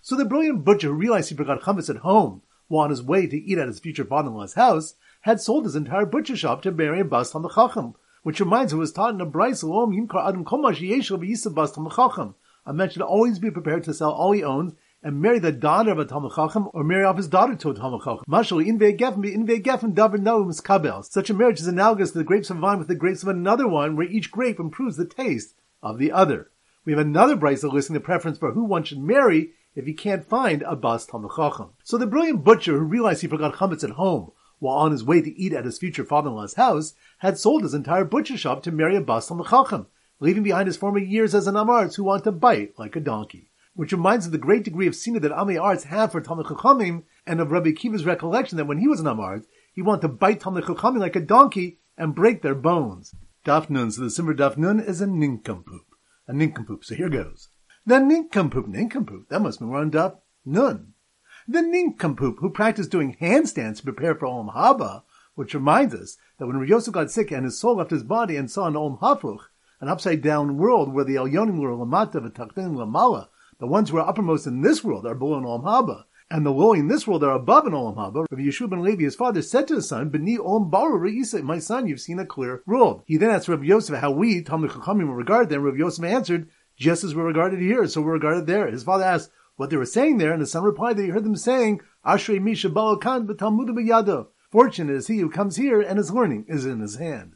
So 0.02 0.14
the 0.16 0.24
brilliant 0.24 0.64
butcher 0.64 0.88
who 0.88 0.94
realized 0.94 1.30
he 1.30 1.36
forgot 1.36 1.62
chametz 1.62 1.90
at 1.90 2.02
home 2.02 2.42
while 2.68 2.84
on 2.84 2.90
his 2.90 3.02
way 3.02 3.26
to 3.26 3.36
eat 3.36 3.58
at 3.58 3.66
his 3.66 3.80
future 3.80 4.04
father-in-law's 4.04 4.54
house 4.54 4.94
had 5.22 5.40
sold 5.40 5.64
his 5.64 5.74
entire 5.74 6.06
butcher 6.06 6.36
shop 6.36 6.62
to 6.62 6.70
marry 6.70 7.00
a 7.00 7.04
bust 7.04 7.34
on 7.34 7.42
the 7.42 7.48
Chacham, 7.48 7.94
which 8.22 8.40
reminds 8.40 8.72
us 8.72 8.78
was 8.78 8.92
taught 8.92 9.14
in 9.14 9.20
a 9.20 9.26
Braisa, 9.26 9.64
Lom 9.64 9.90
Yimkar 9.90 10.28
Adam 10.28 10.44
Komash 10.44 10.80
Yeshel 10.80 11.18
V'Yisa 11.18 11.52
bust 11.52 11.76
on 11.76 11.84
the 11.84 11.90
Chacham. 11.90 12.36
A 12.64 12.72
man 12.72 12.88
should 12.90 13.02
always 13.02 13.40
be 13.40 13.50
prepared 13.50 13.82
to 13.84 13.92
sell 13.92 14.12
all 14.12 14.32
he 14.32 14.44
owns 14.44 14.74
and 15.04 15.20
marry 15.20 15.38
the 15.38 15.52
daughter 15.52 15.92
of 15.92 15.98
a 16.00 16.04
Talmud 16.04 16.32
Chacham 16.34 16.68
or 16.72 16.82
marry 16.82 17.04
off 17.04 17.18
his 17.18 17.28
daughter 17.28 17.54
to 17.54 17.70
a 17.70 17.74
Talmud 17.74 18.00
Chacham. 18.00 18.24
Mashal 18.26 18.66
inve 18.66 18.98
gefen 18.98 19.22
inve 19.22 19.62
gefen 19.62 19.94
davar 19.94 20.18
no 20.18 20.44
miskabel. 20.44 21.04
Such 21.04 21.30
a 21.30 21.34
marriage 21.34 21.60
is 21.60 21.68
analogous 21.68 22.10
to 22.10 22.18
the 22.18 22.24
grapes 22.24 22.50
of 22.50 22.58
wine 22.58 22.78
with 22.78 22.88
the 22.88 22.96
grapes 22.96 23.22
of 23.22 23.28
another 23.28 23.68
one, 23.68 23.94
where 23.94 24.08
each 24.08 24.32
grape 24.32 24.58
improves 24.58 24.96
the 24.96 25.04
taste 25.04 25.54
of 25.82 25.98
the 25.98 26.10
other. 26.10 26.50
We 26.84 26.92
have 26.92 27.00
another 27.00 27.36
brisa 27.36 27.70
listing 27.72 27.94
the 27.94 28.00
preference 28.00 28.38
for 28.38 28.52
who 28.52 28.64
one 28.64 28.82
should 28.82 28.98
marry 28.98 29.52
if 29.76 29.86
he 29.86 29.92
can't 29.92 30.26
find 30.26 30.62
a 30.62 30.74
bas 30.74 31.06
Talmud 31.06 31.32
Chacham. 31.36 31.70
So 31.84 31.98
the 31.98 32.06
brilliant 32.06 32.42
butcher 32.42 32.72
who 32.72 32.84
realized 32.84 33.20
he 33.20 33.28
forgot 33.28 33.54
chametz 33.54 33.84
at 33.84 33.90
home 33.90 34.32
while 34.64 34.78
on 34.78 34.92
his 34.92 35.04
way 35.04 35.20
to 35.20 35.38
eat 35.38 35.52
at 35.52 35.66
his 35.66 35.78
future 35.78 36.04
father-in-law's 36.04 36.54
house, 36.54 36.94
had 37.18 37.36
sold 37.36 37.62
his 37.62 37.74
entire 37.74 38.04
butcher 38.04 38.36
shop 38.36 38.62
to 38.62 38.72
marry 38.72 38.96
a 38.96 39.00
bas 39.00 39.28
Talmud 39.28 39.48
Chacham, 39.48 39.86
leaving 40.20 40.42
behind 40.42 40.66
his 40.66 40.76
former 40.78 40.98
years 40.98 41.34
as 41.34 41.46
an 41.46 41.54
Amarz 41.54 41.96
who 41.96 42.04
want 42.04 42.24
to 42.24 42.32
bite 42.32 42.78
like 42.78 42.96
a 42.96 43.00
donkey. 43.00 43.50
Which 43.74 43.92
reminds 43.92 44.26
of 44.26 44.32
the 44.32 44.38
great 44.38 44.62
degree 44.62 44.86
of 44.86 44.94
sinah 44.94 45.20
that 45.20 45.32
Ami 45.32 45.56
Arts 45.56 45.84
have 45.84 46.12
for 46.12 46.20
Talmud 46.20 46.46
Chachamim, 46.46 47.02
and 47.26 47.40
of 47.40 47.50
Rabbi 47.50 47.70
Akiva's 47.70 48.06
recollection 48.06 48.56
that 48.56 48.66
when 48.66 48.78
he 48.78 48.86
was 48.86 49.00
an 49.00 49.06
Amarz, 49.06 49.46
he 49.72 49.82
wanted 49.82 50.02
to 50.02 50.08
bite 50.08 50.40
Talmud 50.40 50.64
Chachamim 50.64 50.98
like 50.98 51.16
a 51.16 51.20
donkey 51.20 51.80
and 51.96 52.14
break 52.14 52.42
their 52.42 52.54
bones. 52.54 53.14
Daf 53.44 53.68
Nun, 53.68 53.90
so 53.90 54.02
the 54.02 54.10
Simmer 54.10 54.32
Daf 54.32 54.56
Nun 54.56 54.78
is 54.78 55.00
a 55.00 55.06
nincompoop. 55.06 55.86
A 56.28 56.32
nincompoop, 56.32 56.84
so 56.84 56.94
here 56.94 57.08
goes. 57.08 57.48
The 57.84 57.98
nincompoop, 57.98 58.66
nincompoop, 58.68 59.28
that 59.28 59.42
must 59.42 59.58
be 59.58 59.66
on 59.66 59.90
Daf 59.90 60.18
Nun. 60.44 60.94
The 61.46 61.60
nincompoop 61.60 62.38
who 62.38 62.50
practiced 62.50 62.90
doing 62.90 63.16
handstands 63.20 63.78
to 63.78 63.82
prepare 63.82 64.14
for 64.14 64.26
Olam 64.26 64.54
Haba, 64.54 65.02
which 65.34 65.52
reminds 65.52 65.94
us 65.94 66.16
that 66.38 66.46
when 66.46 66.64
Yosef 66.66 66.94
got 66.94 67.10
sick 67.10 67.30
and 67.32 67.44
his 67.44 67.58
soul 67.58 67.76
left 67.76 67.90
his 67.90 68.02
body 68.02 68.36
and 68.36 68.50
saw 68.50 68.66
an 68.66 68.74
Olam 68.74 69.00
Hafuch, 69.00 69.40
an 69.80 69.88
upside 69.88 70.22
down 70.22 70.56
world 70.56 70.94
where 70.94 71.04
the 71.04 71.16
Elyonim 71.16 71.58
were 71.58 71.70
Lamata 71.70 72.14
v'Tachtin 72.14 72.76
Lamala, 72.76 73.28
the 73.58 73.66
ones 73.66 73.90
who 73.90 73.98
are 73.98 74.08
uppermost 74.08 74.46
in 74.46 74.62
this 74.62 74.82
world 74.82 75.06
are 75.06 75.14
below 75.14 75.38
in 75.38 75.44
Olam 75.44 75.64
Haba, 75.64 76.04
and 76.30 76.44
the 76.44 76.50
low 76.50 76.72
in 76.72 76.88
this 76.88 77.06
world 77.06 77.22
are 77.22 77.34
above 77.34 77.66
in 77.66 77.72
Olam 77.72 77.96
Haba. 77.96 78.26
Rabbi 78.30 78.42
Yehoshua 78.42 78.70
ben 78.70 78.82
Levi, 78.82 79.04
his 79.04 79.14
father, 79.14 79.42
said 79.42 79.68
to 79.68 79.76
his 79.76 79.88
son, 79.88 80.10
B'ni 80.10 80.38
Olam 80.38 80.70
Baru 80.70 80.98
Re'isa, 80.98 81.42
my 81.42 81.58
son, 81.58 81.86
you've 81.86 82.00
seen 82.00 82.18
a 82.18 82.26
clear 82.26 82.62
world. 82.66 83.02
He 83.06 83.16
then 83.16 83.30
asked 83.30 83.48
Rabbi 83.48 83.64
Yosef 83.64 83.98
how 84.00 84.10
we, 84.10 84.42
Talmud 84.42 84.70
Chachamim, 84.70 85.14
regard 85.14 85.48
them. 85.48 85.62
Rabbi 85.62 85.78
Yosef 85.78 86.04
answered, 86.04 86.48
just 86.76 87.04
as 87.04 87.14
we're 87.14 87.24
regarded 87.24 87.60
here, 87.60 87.86
so 87.86 88.00
we're 88.00 88.14
regarded 88.14 88.46
there. 88.46 88.70
His 88.70 88.82
father 88.82 89.04
asked, 89.04 89.30
what 89.56 89.70
they 89.70 89.76
were 89.76 89.86
saying 89.86 90.18
there, 90.18 90.32
and 90.32 90.42
the 90.42 90.46
son 90.46 90.64
replied 90.64 90.96
that 90.96 91.04
he 91.04 91.10
heard 91.10 91.24
them 91.24 91.36
saying, 91.36 91.80
Ashrei 92.04 92.40
Misha 92.40 92.68
Balakan 92.68 93.38
Talmud 93.38 93.68
B'yado. 93.68 94.28
Fortunate 94.50 94.94
is 94.94 95.06
he 95.06 95.18
who 95.18 95.30
comes 95.30 95.56
here 95.56 95.80
and 95.80 95.98
his 95.98 96.12
learning 96.12 96.44
is 96.48 96.66
in 96.66 96.80
his 96.80 96.96
hand. 96.96 97.34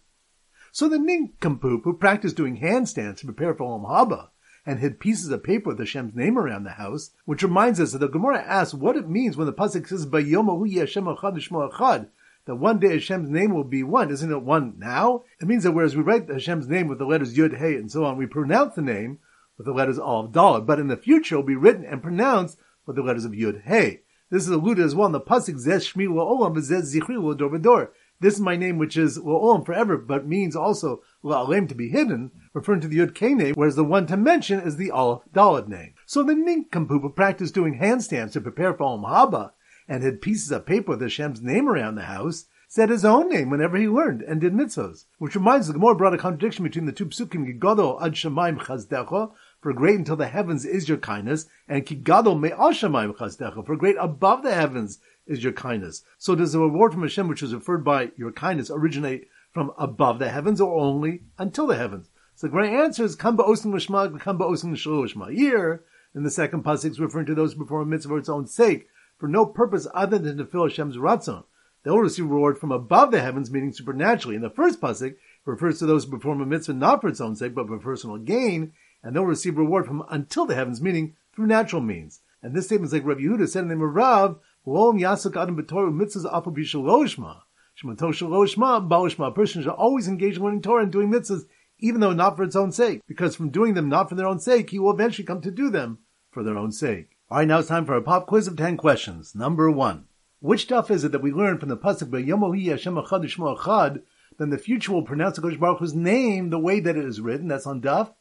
So 0.73 0.89
the 0.89 0.99
nincompoop 0.99 1.83
who 1.85 1.97
practiced 1.97 2.37
doing 2.37 2.59
handstands 2.61 3.19
to 3.19 3.27
prepare 3.27 3.55
for 3.55 3.65
Olam 3.65 3.89
Haba 3.89 4.29
and 4.69 4.81
hid 4.81 5.01
pieces 5.01 5.31
of 5.31 5.43
paper 5.43 5.71
with 5.71 5.79
Hashem's 5.79 6.15
name 6.15 6.39
around 6.39 6.65
the 6.65 6.73
house, 6.73 7.13
which 7.25 7.43
reminds 7.43 7.81
us 7.81 7.93
that 7.93 8.01
the 8.01 8.07
Gemara 8.07 8.43
asks 8.43 8.75
what 8.75 8.97
it 8.97 9.09
means 9.09 9.35
when 9.35 9.47
the 9.47 9.53
pasuk 9.55 9.89
says 9.89 10.05
"Bayomahu 10.05 10.79
Hashem 10.79 11.07
Echad 11.07 11.41
Echad," 11.41 12.09
that 12.45 12.55
one 12.57 12.79
day 12.79 12.93
Hashem's 12.93 13.31
name 13.31 13.55
will 13.55 13.65
be 13.65 13.83
one. 13.83 14.11
Isn't 14.11 14.31
it 14.31 14.43
one 14.43 14.75
now? 14.77 15.25
It 15.41 15.49
means 15.49 15.63
that 15.63 15.73
whereas 15.73 15.97
we 15.97 16.03
write 16.03 16.29
Hashem's 16.29 16.69
name 16.69 16.87
with 16.87 16.99
the 16.99 17.07
letters 17.07 17.35
Yud, 17.35 17.57
Hey, 17.57 17.77
and 17.77 17.91
so 17.91 18.05
on, 18.05 18.19
we 18.19 18.27
pronounce 18.27 18.75
the 18.75 18.83
name 18.83 19.21
with 19.57 19.65
the 19.65 19.73
letters 19.73 19.99
Aleph 19.99 20.33
Dalet, 20.33 20.67
but 20.67 20.79
in 20.79 20.89
the 20.89 20.99
future 20.99 21.37
it 21.37 21.39
will 21.39 21.45
be 21.45 21.57
written 21.57 21.87
and 21.87 22.03
pronounced 22.03 22.59
with 22.85 22.97
the 22.97 23.03
letters 23.03 23.25
of 23.25 23.33
Yud 23.33 23.63
Hey. 23.63 24.03
This 24.29 24.43
is 24.43 24.51
alluded 24.51 24.85
as 24.85 24.95
well 24.95 25.07
in 25.07 25.13
the 25.13 25.21
pasuk 25.23 25.55
Zez 25.55 25.95
Shmi 25.95 26.09
Olam 26.09 26.55
V'Zez 26.55 26.95
Zichri 26.95 27.63
Dor. 27.63 27.91
This 28.21 28.35
is 28.35 28.41
my 28.41 28.57
name, 28.57 28.79
which 28.79 28.97
is 28.97 29.17
La'olam 29.17 29.61
oh, 29.61 29.65
forever, 29.65 29.97
but 29.97 30.27
means 30.27 30.57
also 30.57 31.03
La'alim 31.23 31.69
to 31.69 31.75
be 31.77 31.89
hidden, 31.89 32.33
referring 32.53 32.81
to 32.81 32.89
the 32.89 32.99
Yud 32.99 33.15
K 33.15 33.33
name, 33.33 33.55
whereas 33.55 33.77
the 33.77 33.85
one 33.85 34.09
to 34.09 34.17
mention 34.17 34.59
is 34.59 34.77
the 34.77 34.91
Aleph 34.91 35.23
Dalet 35.33 35.69
name. 35.69 35.95
So 36.05 36.25
the 36.25 36.35
nincompoop 36.35 37.15
practiced 37.15 37.55
doing 37.55 37.79
handstands 37.79 38.33
to 38.33 38.41
prepare 38.41 38.75
for 38.75 38.85
Olam 38.85 39.05
Haba 39.09 39.53
and 39.87 40.03
had 40.03 40.21
pieces 40.21 40.51
of 40.51 40.67
paper 40.67 40.93
with 40.93 41.01
Hashem's 41.01 41.43
name 41.43 41.69
around 41.69 41.95
the 41.95 42.03
house, 42.03 42.47
said 42.67 42.91
his 42.91 43.05
own 43.05 43.29
name 43.31 43.51
whenever 43.51 43.77
he 43.77 43.87
learned 43.87 44.23
and 44.23 44.41
did 44.41 44.53
mitzvahs. 44.53 45.05
Which 45.19 45.37
reminds 45.37 45.69
the 45.69 45.73
Gemara 45.73 45.95
brought 45.95 46.15
a 46.15 46.19
contradiction 46.19 46.65
between 46.65 46.87
the 46.87 46.93
two 46.93 47.07
psukim, 47.07 47.47
Gigodo 47.47 48.03
ad 48.03 48.15
Shemaim 48.15 48.59
chazdecha, 48.59 49.31
for 49.61 49.73
great 49.73 49.97
until 49.97 50.17
the 50.17 50.27
heavens 50.27 50.65
is 50.65 50.89
your 50.89 50.99
kindness, 50.99 51.47
and 51.67 51.87
Kigado 51.87 52.39
me 52.39 52.51
Shamayim 52.51 53.17
chazdecha, 53.17 53.65
for 53.65 53.77
great 53.77 53.97
above 53.99 54.43
the 54.43 54.55
heavens 54.55 54.99
is 55.29 55.45
your 55.45 55.53
kindness. 55.53 56.03
So 56.19 56.35
does 56.35 56.53
the 56.53 56.59
reward 56.59 56.93
from 56.93 57.03
Hashem, 57.03 57.29
which 57.29 57.43
is 57.43 57.55
referred 57.55 57.85
by 57.85 58.11
your 58.17 58.33
kindness, 58.33 58.71
originate 58.71 59.29
from 59.53 59.71
above 59.79 60.19
the 60.19 60.31
heavens 60.31 60.61
or 60.61 60.77
only 60.77 61.23
until 61.39 61.67
the 61.67 61.77
heavens? 61.77 62.11
So 62.35 62.47
the 62.47 62.53
great 62.53 62.73
answer 62.73 63.05
is 63.05 63.15
Kamba 63.15 63.45
Osim 63.45 63.73
Lishma, 63.73 64.21
Kamba 64.21 64.45
Osim 64.45 64.75
Lishma. 64.75 65.33
Here, 65.33 65.85
in 66.15 66.23
the 66.23 66.31
second 66.31 66.65
pasuk, 66.65 66.91
is 66.91 67.01
referring 67.01 67.27
to 67.27 67.35
those 67.35 67.53
who 67.53 67.61
perform 67.61 67.83
a 67.83 67.91
mitzvah 67.91 68.15
for 68.15 68.19
its 68.19 68.29
own 68.29 68.47
sake, 68.47 68.89
for 69.19 69.29
no 69.29 69.45
purpose 69.45 69.87
other 69.93 70.19
than 70.19 70.39
to 70.39 70.47
fill 70.47 70.65
Hashem's 70.65 70.97
ratzon. 70.97 71.45
They 71.83 71.91
will 71.91 72.01
receive 72.01 72.27
reward 72.27 72.59
from 72.59 72.73
above 72.73 73.11
the 73.11 73.21
heavens, 73.21 73.51
meaning 73.51 73.73
supernaturally. 73.73 74.37
In 74.37 74.43
the 74.43 74.51
first 74.51 74.81
pasuk, 74.81 75.17
refers 75.45 75.79
to 75.79 75.87
those 75.87 76.05
who 76.05 76.13
perform 76.13 76.41
a 76.41 76.47
mitzvah 76.47 76.75
not 76.75 77.01
for 77.01 77.09
its 77.09 77.21
own 77.21 77.35
sake, 77.35 77.55
but 77.55 77.67
for 77.67 77.79
personal 77.79 78.19
gain, 78.19 78.73
and 79.03 79.15
they'll 79.15 79.25
receive 79.25 79.57
reward 79.57 79.87
from 79.87 80.05
until 80.11 80.47
the 80.47 80.55
heavens, 80.55 80.81
meaning 80.81 81.17
through 81.35 81.47
natural 81.47 81.83
means. 81.83 82.21
And 82.43 82.55
this 82.55 82.67
statement 82.67 82.89
is 82.89 82.93
like 82.93 83.05
Rabbi 83.05 83.23
Yehuda 83.23 83.49
said 83.49 83.63
in 83.63 83.69
the 83.69 83.75
name 83.75 83.85
of 83.85 83.95
Rav, 83.95 84.39
Lom 84.69 84.99
Yasuk 84.99 85.41
Adam 85.41 85.57
B'Torah 85.57 85.91
mitzvahs 85.91 86.31
afu 86.31 86.55
b'shaloshma. 86.55 87.41
Shemato 87.83 88.13
shaloshma, 88.13 88.87
balishma. 88.87 89.29
A 89.29 89.31
person 89.31 89.63
should 89.63 89.71
always 89.71 90.09
engage 90.09 90.37
in 90.37 90.43
learning 90.43 90.61
Torah 90.61 90.83
and 90.83 90.93
doing 90.93 91.11
mitzvahs, 91.11 91.47
even 91.79 92.01
though 92.01 92.13
not 92.13 92.37
for 92.37 92.43
its 92.43 92.55
own 92.55 92.71
sake, 92.71 93.01
because 93.09 93.35
from 93.35 93.49
doing 93.49 93.73
them 93.73 93.89
not 93.89 94.11
for 94.11 94.15
their 94.15 94.27
own 94.27 94.39
sake, 94.39 94.69
he 94.69 94.79
will 94.79 94.91
eventually 94.91 95.25
come 95.25 95.41
to 95.41 95.51
do 95.51 95.71
them 95.71 96.01
for 96.31 96.43
their 96.43 96.59
own 96.59 96.71
sake. 96.71 97.17
Alright, 97.31 97.49
now 97.49 97.61
it's 97.61 97.69
time 97.69 97.87
for 97.87 97.95
a 97.95 98.03
pop 98.03 98.27
quiz 98.27 98.47
of 98.47 98.57
10 98.57 98.77
questions. 98.77 99.35
Number 99.35 99.71
one. 99.71 100.05
Which 100.41 100.63
stuff 100.63 100.91
is 100.91 101.03
it 101.03 101.13
that 101.13 101.23
we 101.23 101.33
learn 101.33 101.59
from 101.59 101.71
the 101.71 101.77
pasuk 101.77 102.11
Yomohi 102.11 102.69
Hashem 102.69 102.97
Achad 102.97 103.25
Achad? 103.25 104.03
Then 104.39 104.51
the 104.51 104.59
future 104.59 104.93
will 104.93 105.03
pronounce 105.03 105.37
the 105.37 105.43
Kodesh 105.43 105.59
Baruch 105.59 105.79
Hu's 105.79 105.95
name 105.95 106.51
the 106.51 106.59
way 106.59 106.79
that 106.81 106.97
it 106.97 107.05
is 107.05 107.23
written. 107.23 107.49
That's 107.49 107.67
on 107.67 107.81
Daf. 107.81 108.13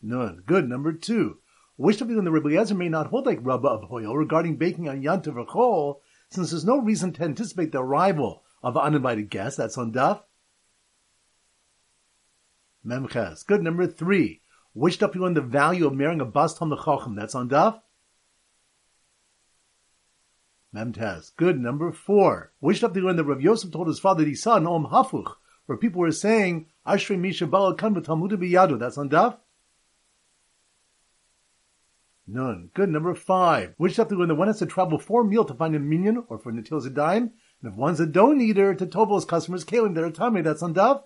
None. 0.00 0.42
Good. 0.46 0.68
Number 0.68 0.92
two. 0.92 1.38
Stuff 1.80 2.10
is 2.10 2.16
when 2.16 2.24
the 2.24 2.32
Rebbe 2.32 2.48
Eliezer 2.48 2.74
may 2.74 2.88
not 2.88 3.06
hold 3.06 3.26
like 3.26 3.38
Rabba 3.40 3.68
of 3.68 3.88
Hoyel 3.88 4.16
regarding 4.16 4.56
baking 4.56 4.88
on 4.88 5.02
Yantav 5.02 5.96
since 6.30 6.50
there's 6.50 6.64
no 6.64 6.78
reason 6.78 7.12
to 7.12 7.22
anticipate 7.22 7.72
the 7.72 7.78
arrival 7.78 8.42
of 8.62 8.76
uninvited 8.76 9.30
guests. 9.30 9.56
That's 9.56 9.78
on 9.78 9.92
Daf. 9.92 10.22
Memches. 12.84 13.46
Good. 13.46 13.62
Number 13.62 13.86
three. 13.86 14.42
Which 14.72 14.94
stuff 14.94 15.14
you 15.14 15.22
learn 15.22 15.34
the 15.34 15.40
value 15.40 15.86
of 15.86 15.94
marrying 15.94 16.20
a 16.20 16.24
bas 16.24 16.54
Tom 16.54 16.68
the 16.68 16.76
Chacham? 16.76 17.14
That's 17.14 17.34
on 17.34 17.48
Daf. 17.48 17.80
Memtes. 20.74 21.34
Good. 21.36 21.60
Number 21.60 21.92
four. 21.92 22.52
Stuff 22.72 22.92
did 22.92 23.00
you 23.00 23.06
learn 23.06 23.16
that 23.16 23.24
Rav 23.24 23.40
Yosef 23.40 23.70
told 23.70 23.86
his 23.86 24.00
father 24.00 24.24
that 24.24 24.28
he 24.28 24.34
saw 24.34 24.56
in 24.56 24.66
Om 24.66 24.86
Hafuch, 24.86 25.32
where 25.66 25.78
people 25.78 26.00
were 26.00 26.12
saying, 26.12 26.66
Ashrei 26.86 27.18
Misha 27.18 27.46
Bala 27.46 27.74
Kan 27.76 28.00
Talmud 28.02 28.32
Biyadu. 28.32 28.78
That's 28.78 28.98
on 28.98 29.08
Daf? 29.08 29.38
None. 32.30 32.68
Good. 32.74 32.90
Number 32.90 33.14
five. 33.14 33.72
Which 33.78 33.96
did 33.96 34.10
you 34.10 34.18
learn 34.18 34.28
that 34.28 34.34
one 34.34 34.48
has 34.48 34.58
to 34.58 34.66
travel 34.66 34.98
for 34.98 35.22
a 35.22 35.24
meal 35.24 35.46
to 35.46 35.54
find 35.54 35.74
a 35.74 35.78
minyan 35.78 36.24
or 36.28 36.38
for 36.38 36.52
Natil 36.52 36.86
Zedayim? 36.86 37.30
And 37.62 37.72
if 37.72 37.74
one's 37.74 38.00
a 38.00 38.06
don't 38.06 38.40
eater, 38.40 38.74
to 38.74 38.86
Tovel's 38.86 39.24
customers, 39.24 39.64
Kalim, 39.64 39.96
are 39.96 40.10
tummy, 40.10 40.42
that's 40.42 40.62
on 40.62 40.74
Daf? 40.74 41.02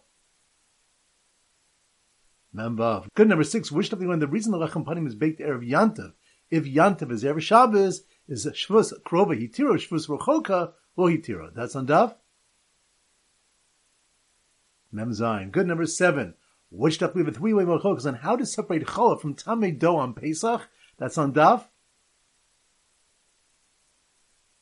Membav. 2.55 3.07
Good. 3.15 3.29
Number 3.29 3.45
six. 3.45 3.71
Which 3.71 3.87
stuff 3.87 4.01
did 4.01 4.07
you 4.07 4.11
learn 4.11 4.19
the 4.19 4.27
reason 4.27 4.51
the 4.51 4.59
Lechem 4.59 4.85
Panim 4.85 5.07
is 5.07 5.15
baked 5.15 5.41
Erev 5.41 5.67
Yantav? 5.67 6.13
If 6.51 6.65
Yantav 6.65 7.13
is 7.13 7.23
Erev 7.23 7.41
Shabbos, 7.41 8.03
is 8.29 8.45
Shvus 8.47 8.93
Krova 9.05 9.41
Hitiro, 9.41 9.75
Shvus 9.75 10.09
Rochoka, 10.09 10.73
Lo 10.97 11.09
Hitiro. 11.09 11.55
That's 11.55 11.77
on 11.77 11.87
Daf. 11.87 12.17
Mem. 14.91 15.51
Good 15.51 15.69
number 15.69 15.87
seven. 15.87 16.35
Which 16.71 16.95
stuff 16.95 17.15
we 17.15 17.21
have 17.21 17.29
a 17.29 17.37
three-way 17.37 17.65
Rochokas 17.65 18.07
on 18.07 18.15
how 18.15 18.35
to 18.35 18.45
separate 18.45 18.87
Challah 18.87 19.21
from 19.21 19.35
Tamei 19.35 19.79
Dough 19.79 19.97
on 19.97 20.15
Pesach. 20.15 20.69
That's 21.03 21.19
on 21.19 21.33
Daf. 21.33 21.65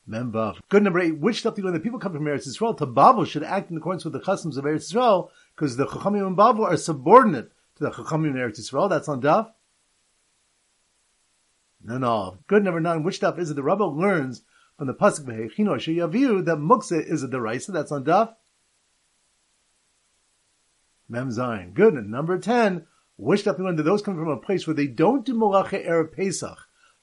Membav. 0.09 0.57
Good 0.69 0.81
number 0.81 0.99
eight. 0.99 1.19
Which 1.19 1.41
stuff 1.41 1.53
do 1.53 1.61
you 1.61 1.69
the 1.69 1.79
people 1.79 1.99
come 1.99 2.13
from 2.13 2.25
Eretz 2.25 2.47
Yisrael 2.47 2.75
to 2.79 2.87
Babel 2.87 3.25
should 3.25 3.43
act 3.43 3.69
in 3.69 3.77
accordance 3.77 4.03
with 4.03 4.13
the 4.13 4.19
customs 4.19 4.57
of 4.57 4.65
Eretz 4.65 4.91
Yisrael 4.91 5.29
because 5.55 5.77
the 5.77 5.85
Chachamim 5.85 6.25
and 6.25 6.35
Babel 6.35 6.65
are 6.65 6.77
subordinate 6.77 7.51
to 7.75 7.83
the 7.83 7.91
Chachamim 7.91 8.31
in 8.31 8.33
Eretz 8.37 8.59
Yisrael. 8.59 8.89
That's 8.89 9.07
on 9.07 9.21
Daf. 9.21 9.51
No, 11.83 11.99
no. 11.99 12.39
Good 12.47 12.63
number 12.63 12.79
nine. 12.79 13.03
Which 13.03 13.17
stuff 13.17 13.37
is 13.37 13.51
it? 13.51 13.53
The 13.53 13.61
Rebbe 13.61 13.85
learns 13.85 14.41
from 14.79 14.87
the 14.87 14.95
pasuk 14.95 15.25
v'hechino 15.25 15.75
sheyaviu 15.75 16.43
that 16.45 16.57
muksa 16.57 17.05
is 17.07 17.21
a 17.21 17.27
deraisa. 17.27 17.71
That's 17.71 17.91
on 17.91 18.03
daf. 18.03 18.33
Mem 21.07 21.29
Zayin. 21.29 21.75
Good. 21.75 21.93
And 21.93 22.09
number 22.09 22.39
ten. 22.39 22.87
We 23.17 23.37
learn 23.37 23.75
that 23.75 23.83
those 23.83 24.01
come 24.01 24.15
from 24.15 24.29
a 24.29 24.37
place 24.37 24.65
where 24.65 24.73
they 24.73 24.87
don't 24.87 25.25
do 25.25 25.33
malacha 25.33 25.87
erev 25.87 26.11
Pesach 26.15 26.57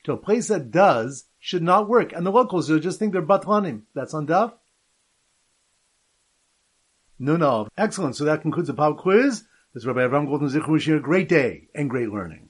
to 0.05 0.13
a 0.13 0.17
place 0.17 0.49
that 0.49 0.71
does 0.71 1.27
should 1.39 1.63
not 1.63 1.89
work, 1.89 2.13
and 2.13 2.27
the 2.27 2.33
locals 2.33 2.69
will 2.69 2.79
just 2.79 2.99
think 2.99 3.13
they're 3.13 3.23
batlanim. 3.23 3.83
That's 3.95 4.15
on 4.15 4.27
daf. 4.27 4.53
No. 7.19 7.69
Excellent. 7.77 8.17
So 8.17 8.25
that 8.25 8.43
concludes 8.43 8.69
the 8.69 8.75
pop 8.75 8.99
quiz. 8.99 9.45
This 9.75 9.83
is 9.83 9.87
Rabbi 9.87 10.01
Avram 10.01 10.27
Golden 10.27 10.49
Zichru. 10.49 11.03
Great 11.03 11.29
day 11.29 11.69
and 11.75 11.91
great 11.91 12.11
learning. 12.11 12.48